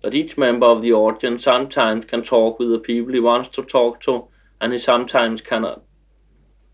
That 0.02 0.14
each 0.14 0.38
member 0.38 0.68
of 0.68 0.82
the 0.82 0.94
audience 0.94 1.44
sometimes 1.44 2.06
can 2.06 2.24
talk 2.24 2.60
with 2.60 2.70
the 2.70 2.94
people 2.94 3.14
he 3.14 3.22
wants 3.22 3.50
to 3.50 3.62
talk 3.62 4.00
to 4.02 4.30
and 4.62 4.74
he 4.74 4.80
sometimes 4.80 5.42
cannot. 5.42 5.84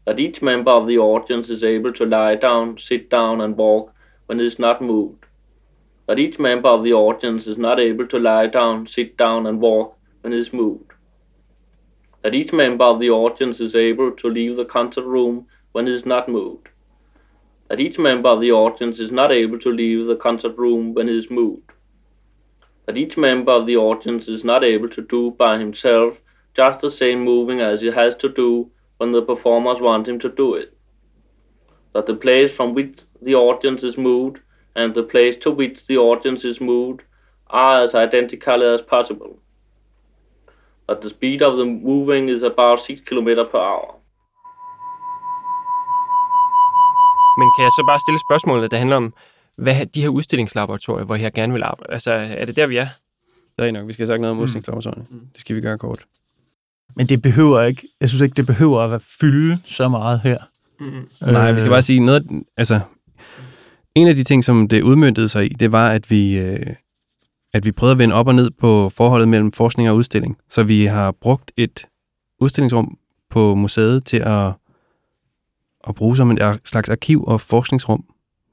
That 0.06 0.20
each 0.20 0.42
member 0.42 0.72
of 0.72 0.88
the 0.88 0.98
audience 0.98 1.50
is 1.50 1.64
able 1.64 1.92
to 1.94 2.06
lie 2.06 2.36
down, 2.36 2.78
sit 2.78 3.10
down 3.10 3.42
and 3.42 3.58
walk 3.58 3.94
when 4.26 4.40
he 4.40 4.46
is 4.46 4.60
not 4.60 4.82
moved. 4.82 5.26
That 6.08 6.20
each 6.20 6.38
member 6.38 6.70
of 6.70 6.84
the 6.84 6.94
audience 6.94 7.48
is 7.48 7.58
not 7.58 7.80
able 7.80 8.06
to 8.08 8.20
lie 8.20 8.48
down, 8.48 8.86
sit 8.86 9.18
down 9.18 9.48
and 9.48 9.60
walk 9.60 9.98
when 10.22 10.34
he 10.34 10.40
is 10.40 10.54
moved. 10.54 10.92
That 12.22 12.36
each 12.36 12.54
member 12.54 12.86
of 12.86 13.00
the 13.00 13.10
audience 13.10 13.60
is 13.60 13.76
able 13.76 14.12
to 14.12 14.30
leave 14.30 14.56
the 14.56 14.66
concert 14.66 15.06
room 15.06 15.48
when 15.72 15.88
he 15.88 15.94
is 15.94 16.06
not 16.06 16.30
moved. 16.30 16.70
That 17.68 17.80
each 17.80 17.98
member 17.98 18.30
of 18.30 18.42
the 18.42 18.52
audience 18.52 19.00
is 19.00 19.12
not 19.12 19.32
able 19.32 19.58
to 19.60 19.74
leave 19.74 20.06
the 20.06 20.16
concert 20.16 20.56
room 20.58 20.94
when 20.94 21.08
he 21.08 21.18
is 21.18 21.32
moved. 21.32 21.72
That 22.86 22.98
each 22.98 23.18
member 23.18 23.52
of 23.52 23.66
the 23.66 23.78
audience 23.78 24.28
is 24.28 24.44
not 24.44 24.64
able 24.64 24.90
to 24.90 25.02
do 25.02 25.32
by 25.32 25.58
himself 25.58 26.22
just 26.56 26.80
the 26.80 26.90
same 26.90 27.16
moving 27.16 27.62
as 27.62 27.82
he 27.82 27.92
has 27.92 28.16
to 28.16 28.30
do 28.30 28.72
when 28.98 29.12
the 29.12 29.22
performers 29.22 29.80
want 29.80 30.08
him 30.08 30.20
to 30.20 30.30
do 30.30 30.56
it. 30.56 30.70
That 31.94 32.06
the 32.06 32.16
place 32.16 32.56
from 32.56 32.74
which 32.74 32.96
the 33.26 33.36
audience 33.36 33.84
is 33.84 33.98
moved 33.98 34.38
and 34.76 34.94
the 34.94 35.04
place 35.04 35.36
to 35.38 35.52
which 35.52 35.88
the 35.88 35.98
audience 35.98 36.44
is 36.46 36.62
moved 36.62 37.02
are 37.48 37.84
as 37.84 37.94
identical 37.94 38.64
as 38.64 38.82
possible. 38.82 39.40
That 40.88 41.02
the 41.02 41.10
speed 41.10 41.42
of 41.42 41.58
the 41.58 41.66
moving 41.66 42.30
is 42.30 42.44
about 42.44 42.80
6 42.80 43.02
km 43.02 43.30
per 43.52 43.60
hour. 43.60 43.96
Men 47.38 47.52
kan 47.56 47.64
jeg 47.64 47.72
så 47.72 47.84
bare 47.88 48.00
stille 48.00 48.20
spørgsmålet, 48.20 48.72
der 48.72 48.78
handler 48.78 48.96
om, 48.96 49.14
hvad 49.56 49.86
de 49.86 50.02
her 50.02 50.10
udstillingslaboratorier, 50.10 51.06
hvor 51.06 51.16
jeg 51.16 51.34
gerne 51.34 51.54
vil 51.54 51.64
arbejde, 51.64 51.94
altså 51.94 52.12
er 52.12 52.46
det 52.46 52.56
der, 52.56 52.68
vi 52.68 52.78
er? 52.78 52.88
Det 53.60 53.68
er 53.68 53.72
nok. 53.72 53.88
Vi 53.88 53.94
skal 53.94 54.04
have 54.04 54.14
sagt 54.14 54.22
noget 54.22 54.36
om 54.36 54.40
udstillingslaboratorierne. 54.44 55.06
Mm. 55.10 55.28
Det 55.34 55.42
skal 55.42 55.56
vi 55.56 55.62
gøre 55.62 55.78
kort. 55.78 56.06
Men 56.96 57.08
det 57.08 57.22
behøver 57.22 57.62
ikke, 57.62 57.88
jeg 58.02 58.10
synes 58.10 58.22
ikke, 58.22 58.34
det 58.34 58.46
behøver 58.46 58.82
at 58.82 58.90
være 58.90 59.00
fylde 59.20 59.58
så 59.66 59.88
meget 59.88 60.22
her. 60.24 60.38
Mm. 60.80 61.32
Nej, 61.32 61.52
vi 61.52 61.60
skal 61.60 61.70
bare 61.70 61.82
sige 61.82 62.00
noget, 62.00 62.28
altså, 62.58 62.80
en 63.96 64.08
af 64.08 64.16
de 64.16 64.24
ting, 64.24 64.44
som 64.44 64.68
det 64.68 64.82
udmyndtede 64.82 65.28
sig 65.28 65.52
i, 65.52 65.54
det 65.54 65.72
var, 65.72 65.90
at 65.90 66.12
vi, 66.12 66.38
øh, 66.38 66.66
at 67.54 67.66
vi 67.66 67.72
prøvede 67.72 67.92
at 67.92 68.00
vende 68.00 68.16
op 68.16 68.28
og 68.28 68.36
ned 68.36 68.52
på 68.52 68.90
forholdet 68.90 69.28
mellem 69.28 69.52
forskning 69.52 69.90
og 69.90 69.96
udstilling. 69.96 70.38
Så 70.50 70.64
vi 70.64 70.86
har 70.86 71.12
brugt 71.12 71.52
et 71.58 71.86
udstillingsrum 72.42 72.98
på 73.30 73.56
museet 73.56 74.06
til 74.06 74.18
at, 74.18 74.54
at 75.88 75.96
bruge 75.96 76.18
som 76.18 76.32
en 76.32 76.40
slags 76.66 76.90
arkiv- 76.90 77.24
og 77.24 77.42
forskningsrum. 77.42 78.04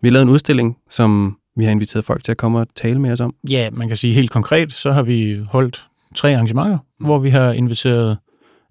Vi 0.02 0.08
har 0.08 0.12
lavet 0.12 0.22
en 0.22 0.28
udstilling, 0.28 0.76
som 0.90 1.36
vi 1.56 1.64
har 1.64 1.70
inviteret 1.70 2.04
folk 2.04 2.24
til 2.24 2.32
at 2.32 2.38
komme 2.38 2.58
og 2.58 2.66
tale 2.74 3.00
med 3.00 3.12
os 3.12 3.20
om. 3.20 3.34
Ja, 3.50 3.70
man 3.72 3.88
kan 3.88 3.96
sige 3.96 4.14
helt 4.14 4.30
konkret, 4.30 4.72
så 4.72 4.92
har 4.92 5.02
vi 5.02 5.40
holdt 5.48 5.88
tre 6.14 6.34
arrangementer, 6.34 6.78
mm. 7.00 7.06
hvor 7.06 7.18
vi 7.18 7.30
har 7.30 7.52
inviteret 7.52 8.18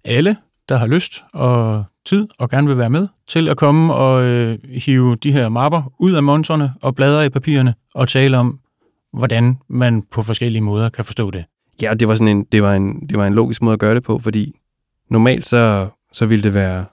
alle, 0.04 0.36
der 0.68 0.76
har 0.76 0.86
lyst 0.86 1.24
og 1.32 1.84
tid 2.06 2.28
og 2.38 2.50
gerne 2.50 2.68
vil 2.68 2.78
være 2.78 2.90
med, 2.90 3.08
til 3.28 3.48
at 3.48 3.56
komme 3.56 3.94
og 3.94 4.24
øh, 4.24 4.58
hive 4.64 5.16
de 5.16 5.32
her 5.32 5.48
mapper 5.48 5.92
ud 5.98 6.12
af 6.12 6.22
montrene 6.22 6.72
og 6.82 6.94
bladre 6.94 7.26
i 7.26 7.28
papirerne 7.28 7.74
og 7.94 8.08
tale 8.08 8.38
om, 8.38 8.60
hvordan 9.12 9.58
man 9.68 10.02
på 10.02 10.22
forskellige 10.22 10.62
måder 10.62 10.88
kan 10.88 11.04
forstå 11.04 11.30
det. 11.30 11.44
Ja, 11.82 11.94
det 11.94 12.08
var, 12.08 12.14
sådan 12.14 12.36
en, 12.36 12.44
det 12.52 12.62
var, 12.62 12.74
en, 12.74 13.08
det 13.08 13.18
var 13.18 13.26
en 13.26 13.34
logisk 13.34 13.62
måde 13.62 13.72
at 13.72 13.78
gøre 13.78 13.94
det 13.94 14.02
på, 14.02 14.18
fordi 14.18 14.54
normalt 15.10 15.46
så, 15.46 15.88
så 16.12 16.26
ville 16.26 16.42
det 16.42 16.54
være 16.54 16.84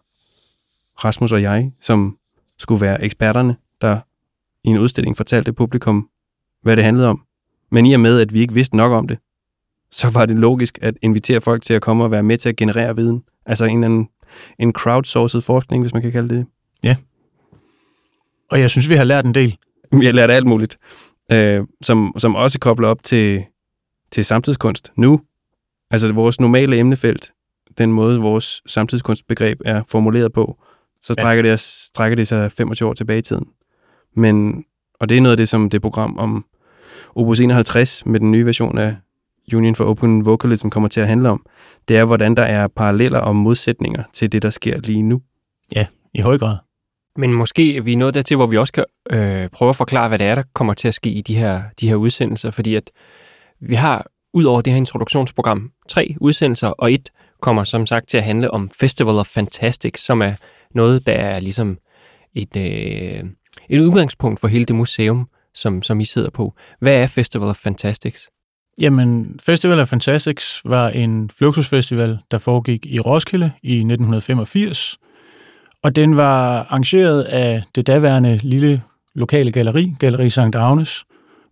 Rasmus 1.05 1.31
og 1.31 1.41
jeg, 1.41 1.71
som 1.81 2.17
skulle 2.57 2.81
være 2.81 3.03
eksperterne, 3.03 3.55
der 3.81 3.99
i 4.63 4.69
en 4.69 4.77
udstilling 4.77 5.17
fortalte 5.17 5.53
publikum, 5.53 6.09
hvad 6.61 6.75
det 6.75 6.83
handlede 6.83 7.07
om. 7.07 7.23
Men 7.71 7.85
i 7.85 7.93
og 7.93 7.99
med, 7.99 8.19
at 8.19 8.33
vi 8.33 8.39
ikke 8.39 8.53
vidste 8.53 8.77
nok 8.77 8.91
om 8.91 9.07
det, 9.07 9.19
så 9.91 10.09
var 10.09 10.25
det 10.25 10.35
logisk 10.35 10.79
at 10.81 10.95
invitere 11.01 11.41
folk 11.41 11.63
til 11.63 11.73
at 11.73 11.81
komme 11.81 12.03
og 12.03 12.11
være 12.11 12.23
med 12.23 12.37
til 12.37 12.49
at 12.49 12.55
generere 12.55 12.95
viden. 12.95 13.23
Altså 13.45 13.65
en, 13.65 13.83
en, 13.83 14.09
en 14.59 14.73
crowdsourced 14.73 15.41
forskning, 15.41 15.83
hvis 15.83 15.93
man 15.93 16.01
kan 16.01 16.11
kalde 16.11 16.35
det. 16.35 16.45
Ja. 16.83 16.95
Og 18.51 18.59
jeg 18.59 18.69
synes, 18.69 18.89
vi 18.89 18.95
har 18.95 19.03
lært 19.03 19.25
en 19.25 19.33
del. 19.33 19.57
Vi 19.91 20.05
har 20.05 20.11
lært 20.11 20.31
alt 20.31 20.47
muligt, 20.47 20.77
øh, 21.31 21.63
som, 21.81 22.13
som 22.17 22.35
også 22.35 22.59
kobler 22.59 22.87
op 22.87 23.03
til, 23.03 23.43
til 24.11 24.25
samtidskunst 24.25 24.91
nu. 24.95 25.21
Altså 25.91 26.11
vores 26.11 26.39
normale 26.39 26.77
emnefelt, 26.77 27.31
den 27.77 27.91
måde, 27.91 28.19
vores 28.19 28.61
samtidskunstbegreb 28.65 29.61
er 29.65 29.83
formuleret 29.87 30.33
på, 30.33 30.57
så 31.01 31.13
strækker, 31.13 31.45
ja. 31.45 31.51
det, 31.51 31.59
strækker 31.59 32.15
det 32.15 32.27
sig 32.27 32.51
25 32.51 32.89
år 32.89 32.93
tilbage 32.93 33.19
i 33.19 33.21
tiden. 33.21 33.47
Men, 34.15 34.65
og 34.99 35.09
det 35.09 35.17
er 35.17 35.21
noget 35.21 35.33
af 35.33 35.37
det, 35.37 35.49
som 35.49 35.69
det 35.69 35.81
program 35.81 36.17
om 36.17 36.45
Opus 37.15 37.39
51 37.39 38.05
med 38.05 38.19
den 38.19 38.31
nye 38.31 38.45
version 38.45 38.77
af 38.77 38.95
Union 39.53 39.75
for 39.75 39.85
Open 39.85 40.25
Vocalism 40.25 40.69
kommer 40.69 40.89
til 40.89 41.01
at 41.01 41.07
handle 41.07 41.29
om, 41.29 41.45
det 41.87 41.97
er, 41.97 42.05
hvordan 42.05 42.35
der 42.35 42.43
er 42.43 42.67
paralleller 42.67 43.19
og 43.19 43.35
modsætninger 43.35 44.03
til 44.13 44.31
det, 44.31 44.41
der 44.41 44.49
sker 44.49 44.79
lige 44.79 45.01
nu. 45.01 45.21
Ja, 45.75 45.85
i 46.13 46.21
høj 46.21 46.37
grad. 46.37 46.57
Men 47.15 47.33
måske 47.33 47.77
er 47.77 47.81
vi 47.81 47.95
nået 47.95 48.13
dertil, 48.13 48.37
hvor 48.37 48.47
vi 48.47 48.57
også 48.57 48.73
kan 48.73 48.85
øh, 49.09 49.49
prøve 49.49 49.69
at 49.69 49.75
forklare, 49.75 50.07
hvad 50.07 50.19
det 50.19 50.27
er, 50.27 50.35
der 50.35 50.43
kommer 50.53 50.73
til 50.73 50.87
at 50.87 50.93
ske 50.93 51.09
i 51.09 51.21
de 51.21 51.35
her, 51.35 51.61
de 51.79 51.89
her 51.89 51.95
udsendelser, 51.95 52.51
fordi 52.51 52.75
at 52.75 52.91
vi 53.59 53.75
har 53.75 54.07
ud 54.33 54.43
over 54.43 54.61
det 54.61 54.73
her 54.73 54.77
introduktionsprogram 54.77 55.71
tre 55.89 56.15
udsendelser, 56.21 56.67
og 56.67 56.93
et 56.93 57.09
kommer 57.41 57.63
som 57.63 57.85
sagt 57.85 58.09
til 58.09 58.17
at 58.17 58.23
handle 58.23 58.51
om 58.51 58.69
Festival 58.79 59.15
of 59.15 59.27
Fantastics, 59.27 60.01
som 60.01 60.21
er 60.21 60.33
noget, 60.75 61.05
der 61.05 61.13
er 61.13 61.39
ligesom 61.39 61.77
et, 62.33 62.57
øh, 62.57 63.23
et 63.69 63.79
udgangspunkt 63.79 64.39
for 64.39 64.47
hele 64.47 64.65
det 64.65 64.75
museum, 64.75 65.29
som, 65.53 65.81
som 65.81 65.99
I 65.99 66.05
sidder 66.05 66.29
på. 66.29 66.53
Hvad 66.79 66.95
er 66.95 67.07
Festival 67.07 67.49
of 67.49 67.55
Fantastics? 67.55 68.29
Jamen, 68.79 69.39
Festival 69.43 69.79
of 69.79 69.87
Fantastics 69.87 70.61
var 70.65 70.89
en 70.89 71.29
Fluxusfestival, 71.37 72.17
der 72.31 72.37
foregik 72.37 72.85
i 72.85 72.99
Roskilde 72.99 73.51
i 73.63 73.73
1985, 73.73 74.97
og 75.83 75.95
den 75.95 76.17
var 76.17 76.59
arrangeret 76.59 77.23
af 77.23 77.63
det 77.75 77.87
daværende 77.87 78.39
lille 78.43 78.81
lokale 79.15 79.51
galleri, 79.51 79.93
Galleri 79.99 80.29
St. 80.29 80.39
Agnes, 80.39 81.05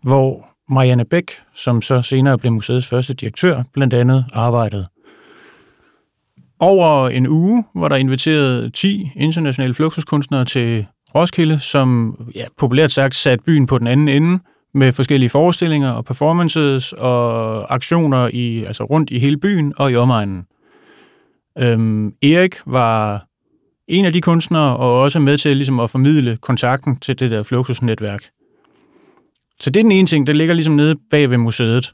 hvor 0.03 0.47
Marianne 0.69 1.05
Bæk, 1.05 1.31
som 1.55 1.81
så 1.81 2.01
senere 2.01 2.37
blev 2.37 2.51
museets 2.51 2.87
første 2.87 3.13
direktør, 3.13 3.63
blandt 3.73 3.93
andet 3.93 4.25
arbejdede. 4.33 4.87
Over 6.59 7.09
en 7.09 7.27
uge 7.27 7.63
var 7.75 7.87
der 7.87 7.95
inviteret 7.95 8.73
10 8.73 9.11
internationale 9.15 9.73
fluxuskunstnere 9.73 10.45
til 10.45 10.85
Roskilde, 11.15 11.59
som 11.59 12.15
ja, 12.35 12.45
populært 12.57 12.91
sagt 12.91 13.15
satte 13.15 13.43
byen 13.43 13.67
på 13.67 13.77
den 13.77 13.87
anden 13.87 14.07
ende 14.07 14.39
med 14.77 14.93
forskellige 14.93 15.29
forestillinger 15.29 15.91
og 15.91 16.05
performances 16.05 16.93
og 16.93 17.73
aktioner 17.73 18.29
i, 18.33 18.63
altså 18.63 18.83
rundt 18.83 19.09
i 19.09 19.19
hele 19.19 19.37
byen 19.37 19.73
og 19.77 19.91
i 19.91 19.95
omegnen. 19.95 20.45
Øhm, 21.57 22.13
Erik 22.21 22.55
var 22.65 23.25
en 23.87 24.05
af 24.05 24.13
de 24.13 24.21
kunstnere, 24.21 24.77
og 24.77 25.01
også 25.01 25.19
med 25.19 25.37
til 25.37 25.57
ligesom 25.57 25.79
at 25.79 25.89
formidle 25.89 26.37
kontakten 26.41 26.95
til 26.99 27.19
det 27.19 27.31
der 27.31 27.43
Fluxus-netværk. 27.43 28.23
Så 29.59 29.69
det 29.69 29.79
er 29.79 29.83
den 29.83 29.91
ene 29.91 30.07
ting, 30.07 30.27
der 30.27 30.33
ligger 30.33 30.53
ligesom 30.53 30.73
nede 30.73 30.95
bag 31.11 31.29
ved 31.29 31.37
museet. 31.37 31.93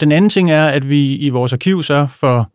Den 0.00 0.12
anden 0.12 0.30
ting 0.30 0.50
er, 0.50 0.66
at 0.66 0.88
vi 0.88 1.16
i 1.16 1.28
vores 1.28 1.52
arkiv 1.52 1.82
så 1.82 2.06
for 2.06 2.50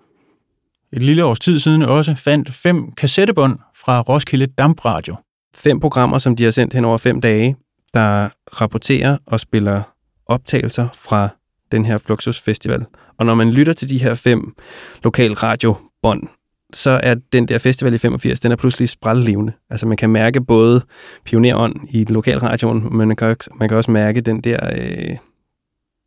et 0.93 1.03
lille 1.03 1.25
års 1.25 1.39
tid 1.39 1.59
siden 1.59 1.81
også 1.81 2.15
fandt 2.15 2.53
fem 2.53 2.91
kassettebånd 2.91 3.59
fra 3.75 4.01
Roskilde 4.01 4.47
Dampradio. 4.47 5.15
Fem 5.55 5.79
programmer, 5.79 6.17
som 6.17 6.35
de 6.35 6.43
har 6.43 6.51
sendt 6.51 6.73
hen 6.73 6.85
over 6.85 6.97
fem 6.97 7.21
dage, 7.21 7.55
der 7.93 8.29
rapporterer 8.62 9.17
og 9.27 9.39
spiller 9.39 9.81
optagelser 10.25 10.88
fra 10.93 11.29
den 11.71 11.86
her 11.86 11.98
Fluxus 11.98 12.41
Festival. 12.41 12.86
Og 13.17 13.25
når 13.25 13.36
man 13.36 13.51
lytter 13.51 13.74
til 13.74 13.89
de 13.89 13.98
her 13.98 14.15
fem 14.15 14.55
lokal 15.03 15.33
radiobånd, 15.33 16.27
så 16.74 17.00
er 17.03 17.15
den 17.33 17.48
der 17.48 17.57
festival 17.57 17.93
i 17.93 17.98
85, 17.98 18.39
den 18.39 18.51
er 18.51 18.55
pludselig 18.55 18.89
sprællevende. 18.89 19.53
Altså 19.69 19.88
man 19.88 19.98
kan 19.98 20.10
mærke 20.10 20.41
både 20.41 20.81
pionerånd 21.25 21.75
i 21.89 22.05
lokalradioen, 22.10 22.98
men 22.98 23.07
man 23.07 23.17
kan 23.17 23.27
også, 23.27 23.50
man 23.60 23.69
kan 23.69 23.77
også 23.77 23.91
mærke 23.91 24.21
den 24.21 24.41
der, 24.41 24.69
øh, 24.77 25.17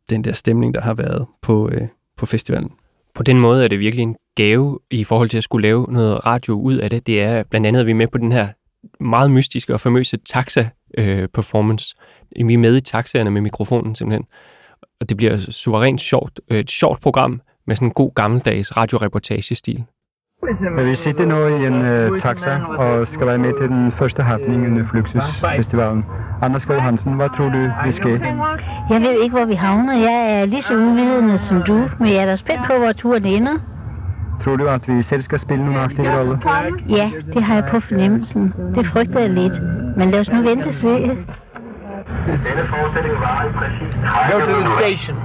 den 0.09 0.23
der 0.23 0.33
stemning, 0.33 0.73
der 0.73 0.81
har 0.81 0.93
været 0.93 1.25
på, 1.41 1.69
øh, 1.69 1.87
på 2.17 2.25
festivalen. 2.25 2.71
På 3.15 3.23
den 3.23 3.39
måde 3.39 3.63
er 3.63 3.67
det 3.67 3.79
virkelig 3.79 4.03
en 4.03 4.15
gave 4.35 4.79
i 4.91 5.03
forhold 5.03 5.29
til 5.29 5.37
at 5.37 5.43
skulle 5.43 5.67
lave 5.67 5.87
noget 5.89 6.25
radio 6.25 6.53
ud 6.53 6.77
af 6.77 6.89
det. 6.89 7.07
Det 7.07 7.21
er 7.21 7.43
blandt 7.43 7.67
andet, 7.67 7.79
at 7.79 7.85
vi 7.85 7.91
er 7.91 7.95
med 7.95 8.07
på 8.07 8.17
den 8.17 8.31
her 8.31 8.47
meget 8.99 9.31
mystiske 9.31 9.73
og 9.73 9.81
famøse 9.81 10.17
taxa-performance. 10.17 11.95
Øh, 12.39 12.47
vi 12.47 12.53
er 12.53 12.57
med 12.57 12.77
i 12.77 12.81
taxaerne 12.81 13.29
med 13.29 13.41
mikrofonen 13.41 13.95
simpelthen. 13.95 14.25
Og 15.01 15.09
det 15.09 15.17
bliver 15.17 15.37
suverænt 15.37 16.01
sjovt. 16.01 16.39
Et 16.51 16.71
sjovt 16.71 17.01
program 17.01 17.41
med 17.67 17.75
sådan 17.75 17.87
en 17.87 17.91
god 17.93 18.11
gammeldags 18.15 18.77
radioreportagestil. 18.77 19.83
Vi 20.89 20.95
sitter 20.95 21.25
nu 21.25 21.37
i 21.47 21.65
en 21.67 21.73
uh, 21.73 22.21
taxa 22.21 22.55
og 22.83 23.07
skal 23.13 23.27
være 23.27 23.37
med 23.37 23.53
til 23.59 23.69
den 23.69 23.91
første 23.99 24.23
happening 24.23 24.67
under 24.67 24.87
Fluxus-festivalen. 24.91 26.03
Anders 26.41 26.61
Skov 26.61 26.79
Hansen, 26.79 27.13
hvad 27.13 27.29
tror 27.37 27.49
du, 27.49 27.61
vi 27.85 27.91
skal? 27.91 28.21
Jeg 28.89 29.01
ved 29.01 29.21
ikke, 29.23 29.35
hvor 29.35 29.45
vi 29.45 29.53
havner. 29.53 29.93
Jeg 29.93 30.41
er 30.41 30.45
lige 30.45 30.63
så 30.63 30.73
uvidende 30.73 31.39
som 31.39 31.63
du, 31.67 31.89
men 31.99 32.07
jeg 32.13 32.17
er 32.17 32.25
da 32.25 32.35
spændt 32.35 32.61
på, 32.67 32.73
hvor 32.77 32.91
turen 32.91 33.25
ender. 33.25 33.74
Tror 34.45 34.55
du, 34.55 34.67
at 34.67 34.83
vi 34.87 35.03
selv 35.11 35.23
skal 35.23 35.39
spille 35.45 35.63
nogle 35.65 35.79
aktive 35.87 36.09
roller? 36.17 36.37
Ja, 36.99 37.05
det 37.33 37.43
har 37.47 37.55
jeg 37.59 37.65
på 37.71 37.77
fornemmelsen. 37.87 38.43
Det 38.75 38.83
frygter 38.93 39.19
jeg 39.25 39.31
lidt. 39.41 39.55
Men 39.97 40.05
lad 40.11 40.19
os 40.23 40.29
nu 40.35 40.39
vente 40.49 40.67
og 40.73 40.75
se. 40.83 40.93
Denne 42.47 42.63
forestilling 42.73 43.15
var 43.25 43.37
i 43.47 43.51
præcis 43.59 43.91
30 44.05 44.31
Go 44.31 44.37
to 44.51 44.57
the 44.61 44.73
station. 44.79 45.15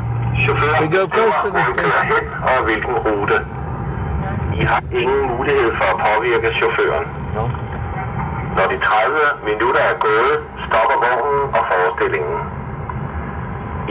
Chaufføren 0.43 0.79
We 0.83 0.89
go 0.97 1.03
first 1.17 1.37
to 1.43 1.49
the 1.49 1.53
hvor 1.55 1.65
du 1.69 1.73
kører 1.83 2.05
hen 2.12 2.25
og 2.50 2.59
hvilken 2.69 2.95
rute. 3.07 3.37
I 4.61 4.62
har 4.71 4.83
ingen 5.03 5.23
mulighed 5.33 5.71
for 5.79 5.89
at 5.95 5.99
påvirke 6.07 6.49
chaufføren. 6.59 7.07
Når 8.57 8.67
de 8.73 8.77
30 8.89 9.21
minutter 9.50 9.83
er 9.93 9.97
gået, 10.07 10.35
stopper 10.67 10.97
vognen 11.07 11.43
og 11.57 11.62
forestillingen. 11.73 12.39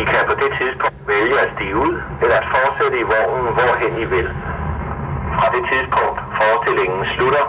I 0.01 0.03
kan 0.11 0.21
på 0.29 0.35
det 0.41 0.49
tidspunkt 0.59 0.99
vælge 1.13 1.35
at 1.43 1.49
stige 1.55 1.75
ud, 1.85 1.93
eller 2.23 2.37
at 2.41 2.47
fortsætte 2.55 2.97
i 3.03 3.05
vognen, 3.13 3.47
hvorhen 3.57 3.93
I 4.03 4.07
vil. 4.15 4.29
Fra 5.37 5.47
det 5.55 5.63
tidspunkt 5.71 6.17
forestillingen 6.39 7.01
slutter, 7.13 7.45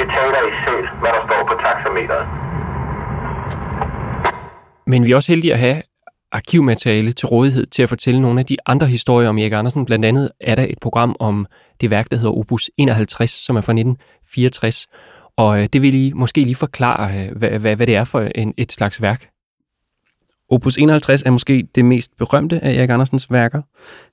betaler 0.00 0.40
I 0.50 0.52
selv, 0.66 0.86
hvad 1.00 1.10
der 1.16 1.22
står 1.28 1.40
på 1.50 1.54
taxameteret. 1.64 2.26
Men 4.86 5.04
vi 5.04 5.12
er 5.12 5.16
også 5.16 5.32
heldige 5.32 5.52
at 5.52 5.58
have 5.58 5.82
arkivmateriale 6.32 7.12
til 7.12 7.26
rådighed 7.26 7.66
til 7.66 7.82
at 7.82 7.88
fortælle 7.88 8.20
nogle 8.22 8.40
af 8.40 8.46
de 8.46 8.56
andre 8.66 8.86
historier 8.86 9.28
om 9.28 9.38
Erik 9.38 9.52
Andersen. 9.52 9.84
Blandt 9.84 10.04
andet 10.04 10.30
er 10.40 10.54
der 10.54 10.62
et 10.62 10.78
program 10.80 11.16
om 11.20 11.46
det 11.80 11.90
værk, 11.90 12.10
der 12.10 12.16
hedder 12.16 12.38
Opus 12.38 12.70
51, 12.78 13.30
som 13.30 13.56
er 13.56 13.60
fra 13.60 13.72
1964. 13.72 14.86
Og 15.36 15.62
øh, 15.62 15.68
det 15.72 15.82
vil 15.82 15.94
I 15.94 16.12
måske 16.14 16.40
lige 16.40 16.54
forklare, 16.54 17.18
øh, 17.18 17.36
hvad, 17.36 17.50
hvad, 17.50 17.76
hvad 17.76 17.86
det 17.86 17.96
er 17.96 18.04
for 18.04 18.20
en, 18.20 18.54
et 18.56 18.72
slags 18.72 19.02
værk. 19.02 19.33
Opus 20.54 20.78
51 20.78 21.22
er 21.22 21.30
måske 21.30 21.68
det 21.74 21.84
mest 21.84 22.16
berømte 22.16 22.64
af 22.64 22.74
Erik 22.74 22.90
Andersens 22.90 23.30
værker. 23.30 23.62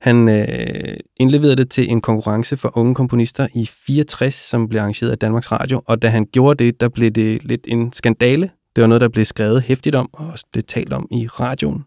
Han 0.02 0.30
øh, 0.30 0.98
indleverede 1.20 1.56
det 1.56 1.70
til 1.70 1.92
en 1.92 2.02
konkurrence 2.02 2.58
for 2.58 2.78
unge 2.78 2.96
komponister 2.96 3.48
i 3.54 3.66
64, 3.66 4.34
som 4.34 4.68
blev 4.68 4.80
arrangeret 4.82 5.12
af 5.12 5.18
Danmarks 5.18 5.52
Radio, 5.52 5.82
og 5.86 6.02
da 6.02 6.08
han 6.08 6.26
gjorde 6.26 6.66
det, 6.66 6.82
der 6.82 6.90
blev 6.90 7.12
det 7.12 7.44
lidt 7.44 7.62
en 7.68 7.94
skandale. 7.94 8.50
Det 8.76 8.82
var 8.82 8.88
noget, 8.88 9.02
der 9.02 9.10
blev 9.10 9.26
skrevet 9.26 9.62
hæftigt 9.62 9.96
om, 9.96 10.10
og 10.14 10.28
også 10.32 10.46
blev 10.52 10.64
talt 10.64 10.94
om 10.94 11.08
i 11.12 11.28
radioen. 11.28 11.86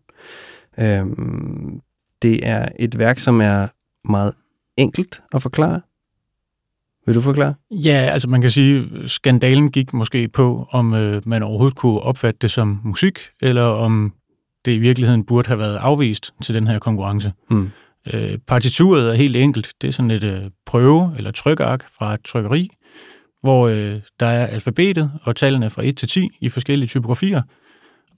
Øhm, 0.79 1.81
det 2.23 2.49
er 2.49 2.69
et 2.79 2.99
værk, 2.99 3.19
som 3.19 3.41
er 3.41 3.69
meget 4.09 4.33
enkelt 4.77 5.23
at 5.33 5.43
forklare. 5.43 5.81
Vil 7.07 7.15
du 7.15 7.21
forklare? 7.21 7.55
Ja, 7.71 8.09
altså 8.13 8.29
man 8.29 8.41
kan 8.41 8.51
sige, 8.51 8.89
skandalen 9.09 9.71
gik 9.71 9.93
måske 9.93 10.29
på, 10.29 10.67
om 10.71 10.95
øh, 10.95 11.23
man 11.27 11.43
overhovedet 11.43 11.77
kunne 11.77 12.01
opfatte 12.01 12.39
det 12.43 12.51
som 12.51 12.81
musik, 12.85 13.19
eller 13.43 13.63
om 13.63 14.13
det 14.65 14.73
i 14.73 14.79
virkeligheden 14.79 15.25
burde 15.25 15.49
have 15.49 15.59
været 15.59 15.77
afvist 15.77 16.35
til 16.43 16.55
den 16.55 16.67
her 16.67 16.79
konkurrence. 16.79 17.33
Mm. 17.51 17.71
Øh, 18.13 18.39
partituret 18.47 19.11
er 19.11 19.15
helt 19.15 19.37
enkelt. 19.37 19.73
Det 19.81 19.89
er 19.89 19.93
sådan 19.93 20.11
et 20.11 20.25
øh, 20.25 20.41
prøve- 20.67 21.15
eller 21.17 21.31
trykark 21.31 21.85
fra 21.99 22.15
et 22.15 22.21
trykkeri, 22.25 22.71
hvor 23.43 23.69
øh, 23.69 24.01
der 24.21 24.27
er 24.27 24.47
alfabetet 24.47 25.13
og 25.23 25.37
tallene 25.37 25.71
fra 25.71 25.83
1 25.85 25.97
til 25.97 26.09
10 26.09 26.29
i 26.41 26.49
forskellige 26.49 26.89
typografier. 26.89 27.43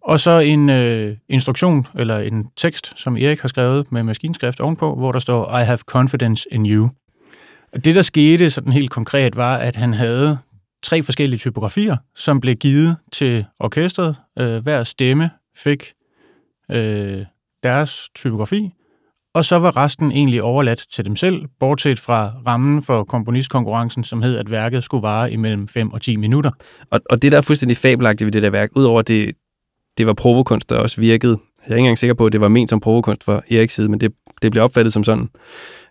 Og 0.03 0.21
så 0.21 0.39
en 0.39 0.71
øh, 0.71 1.17
instruktion 1.29 1.87
eller 1.95 2.19
en 2.19 2.47
tekst, 2.57 2.93
som 2.97 3.17
Erik 3.17 3.41
har 3.41 3.49
skrevet 3.49 3.93
med 3.93 4.03
maskinskrift 4.03 4.61
ovenpå, 4.61 4.95
hvor 4.95 5.13
der 5.13 5.19
står, 5.19 5.59
I 5.59 5.65
have 5.65 5.79
confidence 5.79 6.47
in 6.53 6.67
you. 6.67 6.91
Og 7.73 7.85
det, 7.85 7.95
der 7.95 8.03
skete 8.03 8.51
sådan 8.51 8.73
helt 8.73 8.91
konkret, 8.91 9.37
var, 9.37 9.57
at 9.57 9.77
han 9.77 9.95
havde 9.95 10.39
tre 10.83 11.03
forskellige 11.03 11.39
typografier, 11.39 11.97
som 12.17 12.41
blev 12.41 12.55
givet 12.55 12.97
til 13.13 13.45
orkestret. 13.61 14.17
Øh, 14.39 14.63
hver 14.63 14.85
stemme 14.85 15.31
fik 15.57 15.93
øh, 16.71 17.25
deres 17.63 18.09
typografi, 18.15 18.71
og 19.37 19.45
så 19.45 19.59
var 19.59 19.77
resten 19.77 20.13
egentlig 20.13 20.43
overladt 20.43 20.87
til 20.93 21.05
dem 21.05 21.17
selv, 21.17 21.45
bortset 21.61 22.01
fra 22.01 22.33
rammen 22.47 22.83
for 22.83 23.05
komponistkonkurrencen, 23.05 24.05
som 24.05 24.23
hed, 24.23 24.37
at 24.37 24.51
værket 24.51 24.85
skulle 24.85 25.03
vare 25.03 25.33
imellem 25.33 25.69
5 25.69 25.93
og 25.93 26.03
10 26.03 26.17
minutter. 26.17 26.51
Og, 26.91 27.01
og 27.11 27.23
det, 27.23 27.33
der 27.33 27.39
er 27.39 27.43
fuldstændig 27.43 27.77
fabelagtigt 27.77 28.27
ved 28.27 28.33
det 28.33 28.43
der 28.43 28.51
værk, 28.51 28.71
udover 28.77 29.03
det, 29.03 29.35
det 29.99 30.07
var 30.07 30.13
provokunst, 30.13 30.71
der 30.71 30.79
også 30.79 31.01
virkede, 31.01 31.39
jeg 31.67 31.73
er 31.73 31.77
ikke 31.77 31.85
engang 31.85 31.99
sikker 31.99 32.15
på, 32.15 32.27
at 32.27 32.33
det 32.33 32.41
var 32.41 32.49
ment 32.49 32.71
som 32.71 32.81
provokunst 32.81 33.25
fra 33.25 33.41
Eriks 33.51 33.75
side, 33.75 33.89
men 33.89 34.01
det, 34.01 34.13
det 34.43 34.51
blev 34.51 34.65
opfattet 34.65 34.93
som 34.93 35.05
sådan. 35.05 35.29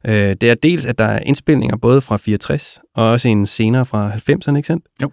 Øh, 0.05 0.35
det 0.41 0.43
er 0.43 0.55
dels, 0.55 0.85
at 0.85 0.97
der 0.97 1.05
er 1.05 1.19
indspilninger 1.19 1.77
både 1.77 2.01
fra 2.01 2.17
64 2.17 2.79
og 2.95 3.11
også 3.11 3.27
en 3.27 3.45
senere 3.45 3.85
fra 3.85 4.11
90'erne, 4.11 4.55
ikke 4.55 4.67
sandt? 4.67 4.85
Jo. 5.01 5.11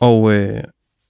Og, 0.00 0.32
øh, 0.32 0.62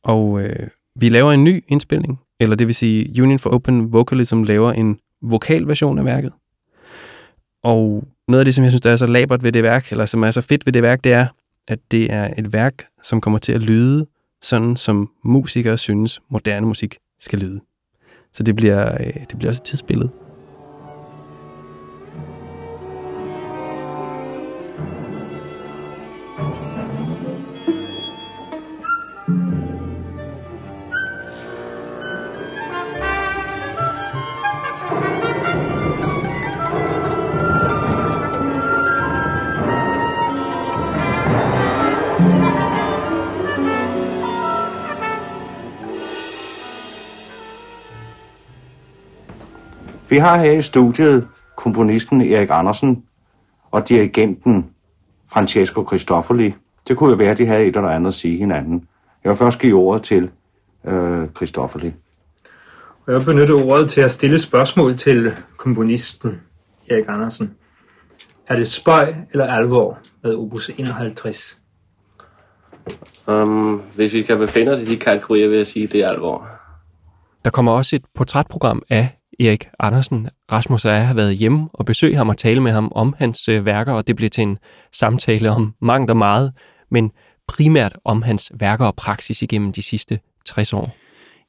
og 0.05 0.41
øh, 0.41 0.69
vi 1.01 1.09
laver 1.09 1.33
en 1.33 1.45
ny 1.45 1.65
indspilning, 1.69 2.21
eller 2.45 2.57
det 2.57 2.67
vil 2.67 2.75
sige 2.75 3.23
Union 3.23 3.39
for 3.39 3.51
Open 3.51 3.93
Vocalism 3.93 4.43
laver 4.43 4.73
en 4.73 4.99
vokalversion 5.23 5.99
af 5.99 6.05
værket. 6.05 6.33
Og 7.63 8.05
noget 8.29 8.41
af 8.41 8.45
det, 8.45 8.55
som 8.55 8.65
jeg 8.65 8.71
synes, 8.71 8.81
der 8.81 8.91
er 8.91 8.97
så 8.97 9.07
labert 9.07 9.43
ved 9.43 9.53
det 9.53 9.63
værk, 9.63 9.91
eller 9.91 10.07
som 10.07 10.23
er 10.23 10.31
så 10.31 10.41
fedt 10.41 10.67
ved 10.67 10.73
det 10.73 10.83
værk, 10.83 11.05
det 11.05 11.13
er, 11.13 11.27
at 11.69 11.79
det 11.91 12.13
er 12.13 12.35
et 12.39 12.53
værk, 12.53 12.85
som 13.03 13.21
kommer 13.21 13.39
til 13.39 13.53
at 13.53 13.61
lyde 13.61 14.07
sådan, 14.43 14.77
som 14.77 15.11
musikere 15.25 15.79
synes, 15.79 16.21
moderne 16.31 16.67
musik 16.67 16.99
skal 17.21 17.39
lyde. 17.39 17.61
Så 18.33 18.43
det 18.43 18.57
bliver, 18.57 18.95
øh, 19.01 19.15
det 19.31 19.39
bliver 19.39 19.51
også 19.51 19.61
et 19.63 19.67
tidsbillede. 19.67 20.24
Vi 50.15 50.19
har 50.19 50.39
her 50.39 50.53
i 50.53 50.63
studiet 50.63 51.29
komponisten 51.57 52.21
Erik 52.21 52.49
Andersen 52.53 53.05
og 53.71 53.89
dirigenten 53.89 54.71
Francesco 55.33 55.83
Cristofoli. 55.83 56.55
Det 56.89 56.97
kunne 56.97 57.11
jo 57.11 57.17
være, 57.17 57.31
at 57.31 57.39
de 57.39 57.47
havde 57.47 57.65
et 57.65 57.77
eller 57.77 57.89
andet 57.89 58.09
at 58.09 58.15
sige 58.15 58.39
hinanden. 58.39 58.89
Jeg 59.25 59.31
vil 59.31 59.39
først 59.39 59.59
give 59.59 59.77
ordet 59.77 60.03
til 60.03 60.31
øh, 60.85 61.29
Cristofoli. 61.29 61.93
Og 63.07 63.13
jeg 63.13 63.25
benytter 63.25 63.55
ordet 63.55 63.91
til 63.91 64.01
at 64.01 64.13
stille 64.13 64.39
spørgsmål 64.39 64.97
til 64.97 65.35
komponisten 65.57 66.41
Erik 66.91 67.05
Andersen. 67.09 67.55
Er 68.49 68.57
det 68.57 68.69
spøj 68.69 69.15
eller 69.33 69.47
alvor 69.47 69.99
med 70.23 70.35
opus 70.35 70.71
51? 70.79 71.61
Um, 73.27 73.83
hvis 73.95 74.13
vi 74.13 74.23
kan 74.23 74.39
befinde 74.39 74.73
os 74.73 74.81
i 74.81 74.85
de 74.85 74.97
kategorier, 74.97 75.49
vil 75.49 75.57
jeg 75.57 75.67
sige, 75.67 75.85
at 75.85 75.93
det 75.93 76.01
er 76.01 76.09
alvor. 76.09 76.49
Der 77.45 77.51
kommer 77.51 77.73
også 77.73 77.97
et 77.97 78.05
portrætprogram 78.15 78.83
af 78.91 79.19
Erik 79.41 79.69
Andersen. 79.79 80.29
Rasmus 80.53 80.85
og 80.85 80.93
jeg 80.93 81.07
har 81.07 81.15
været 81.15 81.37
hjemme 81.37 81.69
og 81.73 81.85
besøgt 81.85 82.17
ham 82.17 82.29
og 82.29 82.37
tale 82.37 82.61
med 82.61 82.73
ham 82.73 82.93
om 82.95 83.15
hans 83.19 83.49
øh, 83.49 83.65
værker, 83.65 83.93
og 83.93 84.07
det 84.07 84.17
blev 84.17 84.31
til 84.31 84.43
en 84.43 84.59
samtale 84.93 85.51
om 85.51 85.75
mangt 85.81 86.11
og 86.11 86.17
meget, 86.17 86.53
men 86.91 87.11
primært 87.49 87.97
om 88.05 88.23
hans 88.23 88.53
værker 88.55 88.87
og 88.87 88.97
praksis 88.97 89.43
igennem 89.43 89.73
de 89.73 89.83
sidste 89.83 90.19
60 90.47 90.73
år. 90.73 90.97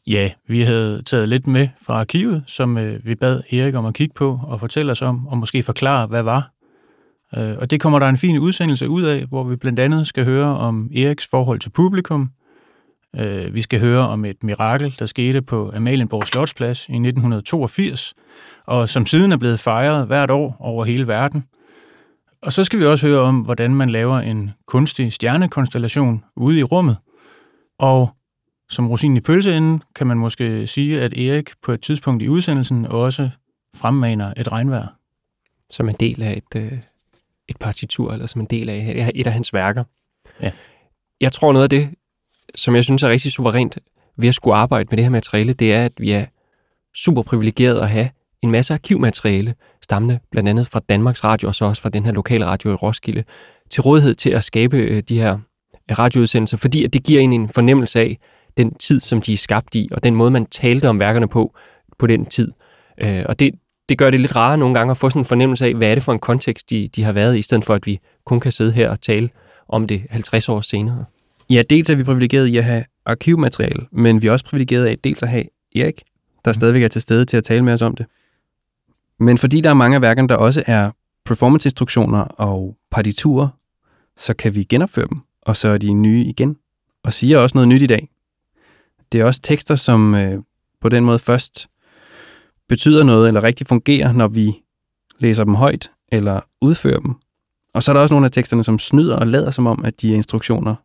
Ja, 0.07 0.31
vi 0.47 0.61
havde 0.61 1.01
taget 1.05 1.29
lidt 1.29 1.47
med 1.47 1.67
fra 1.85 1.93
arkivet, 1.93 2.43
som 2.47 2.77
øh, 2.77 3.05
vi 3.05 3.15
bad 3.15 3.41
Erik 3.51 3.75
om 3.75 3.85
at 3.85 3.93
kigge 3.93 4.13
på 4.13 4.39
og 4.43 4.59
fortælle 4.59 4.91
os 4.91 5.01
om, 5.01 5.27
og 5.27 5.37
måske 5.37 5.63
forklare, 5.63 6.07
hvad 6.07 6.23
var. 6.23 6.51
Øh, 7.37 7.57
og 7.57 7.71
det 7.71 7.81
kommer 7.81 7.99
der 7.99 8.09
en 8.09 8.17
fin 8.17 8.39
udsendelse 8.39 8.89
ud 8.89 9.03
af, 9.03 9.25
hvor 9.25 9.43
vi 9.43 9.55
blandt 9.55 9.79
andet 9.79 10.07
skal 10.07 10.25
høre 10.25 10.57
om 10.57 10.89
Eriks 10.95 11.27
forhold 11.27 11.59
til 11.59 11.69
publikum. 11.69 12.29
Øh, 13.19 13.53
vi 13.53 13.61
skal 13.61 13.79
høre 13.79 14.07
om 14.07 14.25
et 14.25 14.43
mirakel, 14.43 14.95
der 14.99 15.05
skete 15.05 15.41
på 15.41 15.71
Amalienborg 15.75 16.27
Slotsplads 16.27 16.79
i 16.79 16.91
1982, 16.91 18.13
og 18.65 18.89
som 18.89 19.05
siden 19.05 19.31
er 19.31 19.37
blevet 19.37 19.59
fejret 19.59 20.07
hvert 20.07 20.31
år 20.31 20.57
over 20.59 20.85
hele 20.85 21.07
verden. 21.07 21.45
Og 22.41 22.53
så 22.53 22.63
skal 22.63 22.79
vi 22.79 22.85
også 22.85 23.07
høre 23.07 23.19
om, 23.19 23.39
hvordan 23.39 23.75
man 23.75 23.89
laver 23.89 24.19
en 24.19 24.51
kunstig 24.65 25.13
stjernekonstellation 25.13 26.23
ude 26.35 26.59
i 26.59 26.63
rummet. 26.63 26.97
Og 27.79 28.09
som 28.69 28.89
rosin 28.89 29.17
i 29.17 29.21
pølseenden 29.21 29.83
kan 29.95 30.07
man 30.07 30.17
måske 30.17 30.67
sige, 30.67 31.01
at 31.01 31.17
Erik 31.17 31.49
på 31.63 31.71
et 31.71 31.81
tidspunkt 31.81 32.23
i 32.23 32.29
udsendelsen 32.29 32.85
også 32.85 33.29
fremmaner 33.75 34.33
et 34.37 34.51
regnvejr. 34.51 34.87
Som 35.69 35.89
en 35.89 35.95
del 35.99 36.21
af 36.23 36.33
et, 36.37 36.61
øh, 36.61 36.71
et 37.47 37.57
partitur, 37.57 38.13
eller 38.13 38.27
som 38.27 38.41
en 38.41 38.47
del 38.49 38.69
af 38.69 39.11
et 39.15 39.27
af 39.27 39.33
hans 39.33 39.53
værker. 39.53 39.83
Ja. 40.41 40.51
Jeg 41.21 41.31
tror 41.31 41.53
noget 41.53 41.63
af 41.63 41.69
det, 41.69 41.89
som 42.55 42.75
jeg 42.75 42.83
synes 42.83 43.03
er 43.03 43.09
rigtig 43.09 43.31
suverænt 43.31 43.77
ved 44.17 44.29
at 44.29 44.35
skulle 44.35 44.55
arbejde 44.55 44.87
med 44.89 44.97
det 44.97 45.05
her 45.05 45.09
materiale, 45.09 45.53
det 45.53 45.73
er, 45.73 45.85
at 45.85 45.91
vi 45.97 46.11
er 46.11 46.25
super 46.95 47.21
privilegeret 47.21 47.79
at 47.79 47.89
have 47.89 48.09
en 48.41 48.51
masse 48.51 48.73
arkivmateriale, 48.73 49.55
stammende 49.81 50.19
blandt 50.31 50.49
andet 50.49 50.67
fra 50.67 50.81
Danmarks 50.89 51.23
Radio, 51.23 51.47
og 51.47 51.55
så 51.55 51.65
også 51.65 51.81
fra 51.81 51.89
den 51.89 52.05
her 52.05 52.11
lokale 52.11 52.45
radio 52.45 52.71
i 52.71 52.75
Roskilde, 52.75 53.23
til 53.69 53.81
rådighed 53.81 54.15
til 54.15 54.29
at 54.29 54.43
skabe 54.43 54.77
øh, 54.77 55.03
de 55.09 55.17
her 55.17 55.33
øh, 55.91 55.99
radioudsendelser, 55.99 56.57
fordi 56.57 56.83
at 56.83 56.93
det 56.93 57.03
giver 57.03 57.21
en 57.21 57.33
en 57.33 57.49
fornemmelse 57.49 57.99
af 57.99 58.17
den 58.57 58.73
tid, 58.73 58.99
som 58.99 59.21
de 59.21 59.33
er 59.33 59.37
skabt 59.37 59.75
i, 59.75 59.89
og 59.91 60.03
den 60.03 60.15
måde, 60.15 60.31
man 60.31 60.45
talte 60.45 60.89
om 60.89 60.99
værkerne 60.99 61.27
på, 61.27 61.55
på 61.99 62.07
den 62.07 62.25
tid. 62.25 62.51
Øh, 62.97 63.23
og 63.25 63.39
det, 63.39 63.51
det 63.89 63.97
gør 63.97 64.09
det 64.09 64.19
lidt 64.19 64.35
rarere 64.35 64.57
nogle 64.57 64.75
gange 64.75 64.91
at 64.91 64.97
få 64.97 65.09
sådan 65.09 65.21
en 65.21 65.25
fornemmelse 65.25 65.65
af, 65.65 65.73
hvad 65.73 65.89
er 65.89 65.93
det 65.93 66.03
for 66.03 66.13
en 66.13 66.19
kontekst, 66.19 66.69
de, 66.69 66.89
de 66.95 67.03
har 67.03 67.11
været 67.11 67.35
i, 67.35 67.39
i 67.39 67.41
stedet 67.41 67.65
for 67.65 67.73
at 67.73 67.85
vi 67.85 67.99
kun 68.25 68.39
kan 68.39 68.51
sidde 68.51 68.71
her 68.71 68.89
og 68.89 69.01
tale 69.01 69.29
om 69.69 69.87
det 69.87 70.03
50 70.09 70.49
år 70.49 70.61
senere. 70.61 71.05
Ja, 71.49 71.63
dels 71.69 71.89
er 71.89 71.95
vi 71.95 72.03
privilegeret 72.03 72.47
i 72.47 72.57
at 72.57 72.63
have 72.63 72.83
arkivmateriale, 73.05 73.85
men 73.91 74.21
vi 74.21 74.27
er 74.27 74.31
også 74.31 74.45
privilegeret 74.45 74.85
af 74.85 74.97
dels 75.03 75.23
at 75.23 75.29
have 75.29 75.43
Erik, 75.75 76.03
der 76.45 76.53
stadigvæk 76.53 76.83
er 76.83 76.87
til 76.87 77.01
stede 77.01 77.25
til 77.25 77.37
at 77.37 77.43
tale 77.43 77.63
med 77.63 77.73
os 77.73 77.81
om 77.81 77.95
det. 77.95 78.05
Men 79.19 79.37
fordi 79.37 79.61
der 79.61 79.69
er 79.69 79.73
mange 79.73 79.95
af 79.95 80.01
værkerne, 80.01 80.27
der 80.27 80.35
også 80.35 80.63
er 80.65 80.91
performance-instruktioner 81.25 82.19
og 82.19 82.77
partiturer, 82.91 83.47
så 84.17 84.33
kan 84.33 84.55
vi 84.55 84.63
genopføre 84.63 85.07
dem, 85.07 85.19
og 85.41 85.57
så 85.57 85.67
er 85.67 85.77
de 85.77 85.93
nye 85.93 86.25
igen, 86.25 86.57
og 87.03 87.13
siger 87.13 87.37
også 87.37 87.57
noget 87.57 87.67
nyt 87.67 87.81
i 87.81 87.87
dag. 87.87 88.09
Det 89.11 89.21
er 89.21 89.25
også 89.25 89.41
tekster, 89.41 89.75
som 89.75 90.15
øh, 90.15 90.39
på 90.81 90.89
den 90.89 91.05
måde 91.05 91.19
først 91.19 91.67
betyder 92.69 93.03
noget, 93.03 93.27
eller 93.27 93.43
rigtig 93.43 93.67
fungerer, 93.67 94.13
når 94.13 94.27
vi 94.27 94.53
læser 95.19 95.43
dem 95.43 95.55
højt, 95.55 95.91
eller 96.11 96.39
udfører 96.61 96.99
dem. 96.99 97.15
Og 97.73 97.83
så 97.83 97.91
er 97.91 97.93
der 97.93 98.01
også 98.01 98.13
nogle 98.13 98.25
af 98.25 98.31
teksterne, 98.31 98.63
som 98.63 98.79
snyder 98.79 99.15
og 99.15 99.27
lader 99.27 99.51
som 99.51 99.67
om, 99.67 99.85
at 99.85 100.01
de 100.01 100.11
er 100.11 100.15
instruktioner 100.15 100.75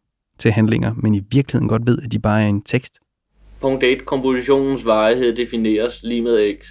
til 0.40 0.50
handlinger, 0.50 0.94
men 0.96 1.14
i 1.14 1.20
virkeligheden 1.30 1.68
godt 1.68 1.86
ved, 1.86 1.98
at 2.04 2.12
de 2.12 2.18
bare 2.18 2.42
er 2.42 2.46
en 2.46 2.62
tekst. 2.62 2.98
Punkt 3.60 3.84
1. 3.84 4.06
Kompositionens 4.06 4.86
varighed 4.86 5.36
defineres 5.36 6.02
lige 6.02 6.22
med 6.22 6.54
x. 6.60 6.66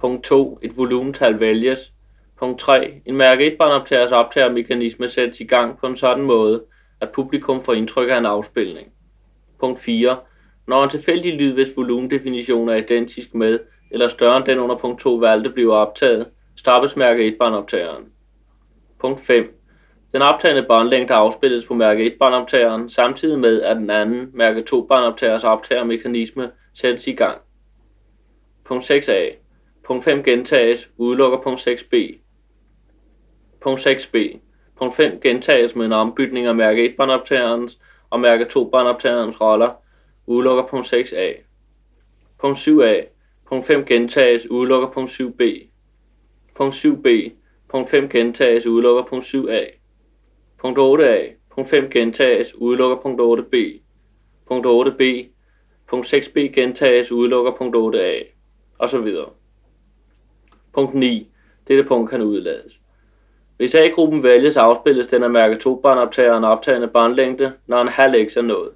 Punkt 0.00 0.24
2. 0.24 0.58
Et 0.62 0.76
volumental 0.76 1.40
vælges. 1.40 1.92
Punkt 2.38 2.58
3. 2.58 3.02
En 3.06 3.16
mærke 3.16 3.52
1 3.52 3.58
båndoptagers 3.58 4.12
optagermekanisme 4.12 5.08
sættes 5.08 5.40
i 5.40 5.44
gang 5.44 5.78
på 5.78 5.86
en 5.86 5.96
sådan 5.96 6.24
måde, 6.24 6.62
at 7.00 7.08
publikum 7.14 7.62
får 7.62 7.72
indtryk 7.72 8.10
af 8.10 8.18
en 8.18 8.26
afspilning. 8.26 8.88
Punkt 9.60 9.78
4. 9.78 10.16
Når 10.68 10.84
en 10.84 10.90
tilfældig 10.90 11.34
lyd, 11.34 11.52
hvis 11.52 11.68
volumendefinition 11.76 12.68
er 12.68 12.74
identisk 12.74 13.34
med, 13.34 13.58
eller 13.90 14.08
større 14.08 14.36
end 14.36 14.46
den 14.46 14.58
under 14.58 14.76
punkt 14.76 15.00
2 15.00 15.14
valgte 15.14 15.50
bliver 15.50 15.74
optaget, 15.74 16.26
stoppes 16.56 16.96
mærke 16.96 17.26
1 17.26 17.36
båndoptageren. 17.40 18.04
Punkt 19.00 19.20
5. 19.20 19.61
Den 20.12 20.22
optagende 20.22 20.64
båndlængde 20.68 21.14
afspilles 21.14 21.64
på 21.64 21.74
mærke 21.74 22.06
1 22.06 22.16
båndoptageren, 22.18 22.88
samtidig 22.88 23.38
med 23.38 23.62
at 23.62 23.76
den 23.76 23.90
anden 23.90 24.30
mærke 24.34 24.62
2 24.62 24.86
båndoptagers 24.86 25.44
optagermekanisme 25.44 26.50
sættes 26.74 27.06
i 27.06 27.12
gang. 27.12 27.40
Punkt 28.64 28.90
6a. 28.90 29.36
Punkt 29.84 30.04
5 30.04 30.22
gentages, 30.22 30.90
udelukker 30.96 31.38
punkt 31.38 31.68
6b. 31.68 31.96
Punkt 33.60 33.86
6b. 33.86 34.38
Punkt 34.78 34.94
5 34.94 35.20
gentages 35.20 35.76
med 35.76 35.86
en 35.86 35.92
ombytning 35.92 36.46
af 36.46 36.54
mærke 36.54 36.84
1 36.84 36.94
båndoptagerens 36.96 37.78
og 38.10 38.20
mærke 38.20 38.44
2 38.44 38.64
båndoptagerens 38.64 39.40
roller, 39.40 39.70
udelukker 40.26 40.66
punkt 40.66 40.94
6a. 40.94 41.42
Punkt 42.40 42.58
7a. 42.58 43.06
Punkt 43.48 43.66
5 43.66 43.84
gentages, 43.84 44.50
udelukker 44.50 44.88
punkt 44.88 45.10
7b. 45.10 45.42
Punkt 46.56 46.74
7b. 46.74 47.30
Punkt 47.68 47.90
5 47.90 48.08
gentages, 48.08 48.66
udelukker 48.66 49.02
punkt 49.02 49.24
7a. 49.24 49.81
Punkt 50.62 50.78
8a. 50.78 51.32
Punkt 51.54 51.70
5 51.70 51.90
gentages, 51.90 52.54
udelukker 52.54 52.96
punkt 53.02 53.20
8b. 53.20 53.82
Punkt 54.46 54.66
8b. 54.66 55.02
Punkt 55.90 56.14
6b 56.14 56.38
gentages, 56.38 57.12
udelukker 57.12 57.52
punkt 57.58 57.76
8a. 57.76 58.24
Og 58.78 58.88
så 58.88 59.00
videre. 59.00 59.28
Punkt 60.72 60.94
9. 60.94 61.30
Dette 61.68 61.84
punkt 61.84 62.10
kan 62.10 62.22
udlades. 62.22 62.80
Hvis 63.56 63.74
A-gruppen 63.74 64.22
vælges, 64.22 64.56
afspilles 64.56 65.06
den 65.06 65.22
af 65.22 65.30
mærke 65.30 65.56
2 65.56 65.80
båndoptageren 65.82 66.44
optagende 66.44 66.88
båndlængde, 66.88 67.52
når 67.66 67.82
en 67.82 67.88
halv 67.88 68.28
x 68.28 68.36
er 68.36 68.42
nået. 68.42 68.70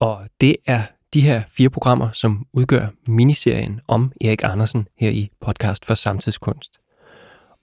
Og 0.00 0.28
det 0.40 0.56
er 0.66 0.82
de 1.14 1.20
her 1.20 1.42
fire 1.48 1.70
programmer, 1.70 2.12
som 2.12 2.46
udgør 2.52 2.86
miniserien 3.06 3.80
om 3.88 4.12
Erik 4.20 4.42
Andersen 4.44 4.88
her 4.96 5.10
i 5.10 5.30
Podcast 5.40 5.86
for 5.86 5.94
Samtidskunst. 5.94 6.83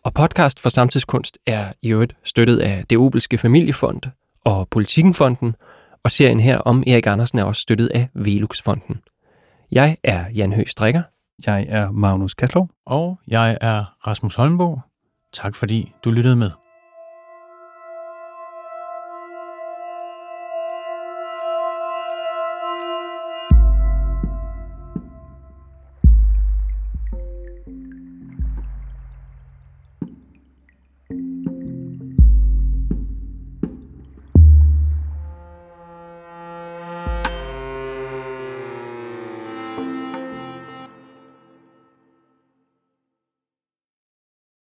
Og 0.04 0.14
Podcast 0.14 0.60
for 0.60 0.70
Samtidskunst 0.70 1.38
er 1.46 1.74
i 1.82 1.92
øvrigt 1.92 2.16
støttet 2.24 2.60
af 2.60 2.86
Det 2.90 2.98
Obelske 2.98 3.38
Familiefond 3.38 4.02
og 4.46 4.68
Politikenfonden, 4.70 5.56
og 6.04 6.12
serien 6.12 6.40
her 6.40 6.58
om 6.58 6.84
Erik 6.88 7.08
Andersen 7.08 7.40
er 7.40 7.44
også 7.44 7.62
støttet 7.62 7.88
af 7.88 8.08
Veluxfonden. 8.14 9.02
Jeg 9.72 9.98
er 10.04 10.26
Jan 10.36 10.54
Høgh 10.54 10.68
Strikker. 10.68 11.02
Jeg 11.46 11.66
er 11.70 11.92
Magnus 11.92 12.34
Kaslov. 12.34 12.70
Og 12.86 13.20
jeg 13.28 13.58
er 13.62 14.08
Rasmus 14.08 14.36
Holmbo. 14.36 14.80
Tak 15.34 15.56
fordi 15.56 15.94
du 16.04 16.12
lyttede 16.12 16.36
med. 16.36 16.52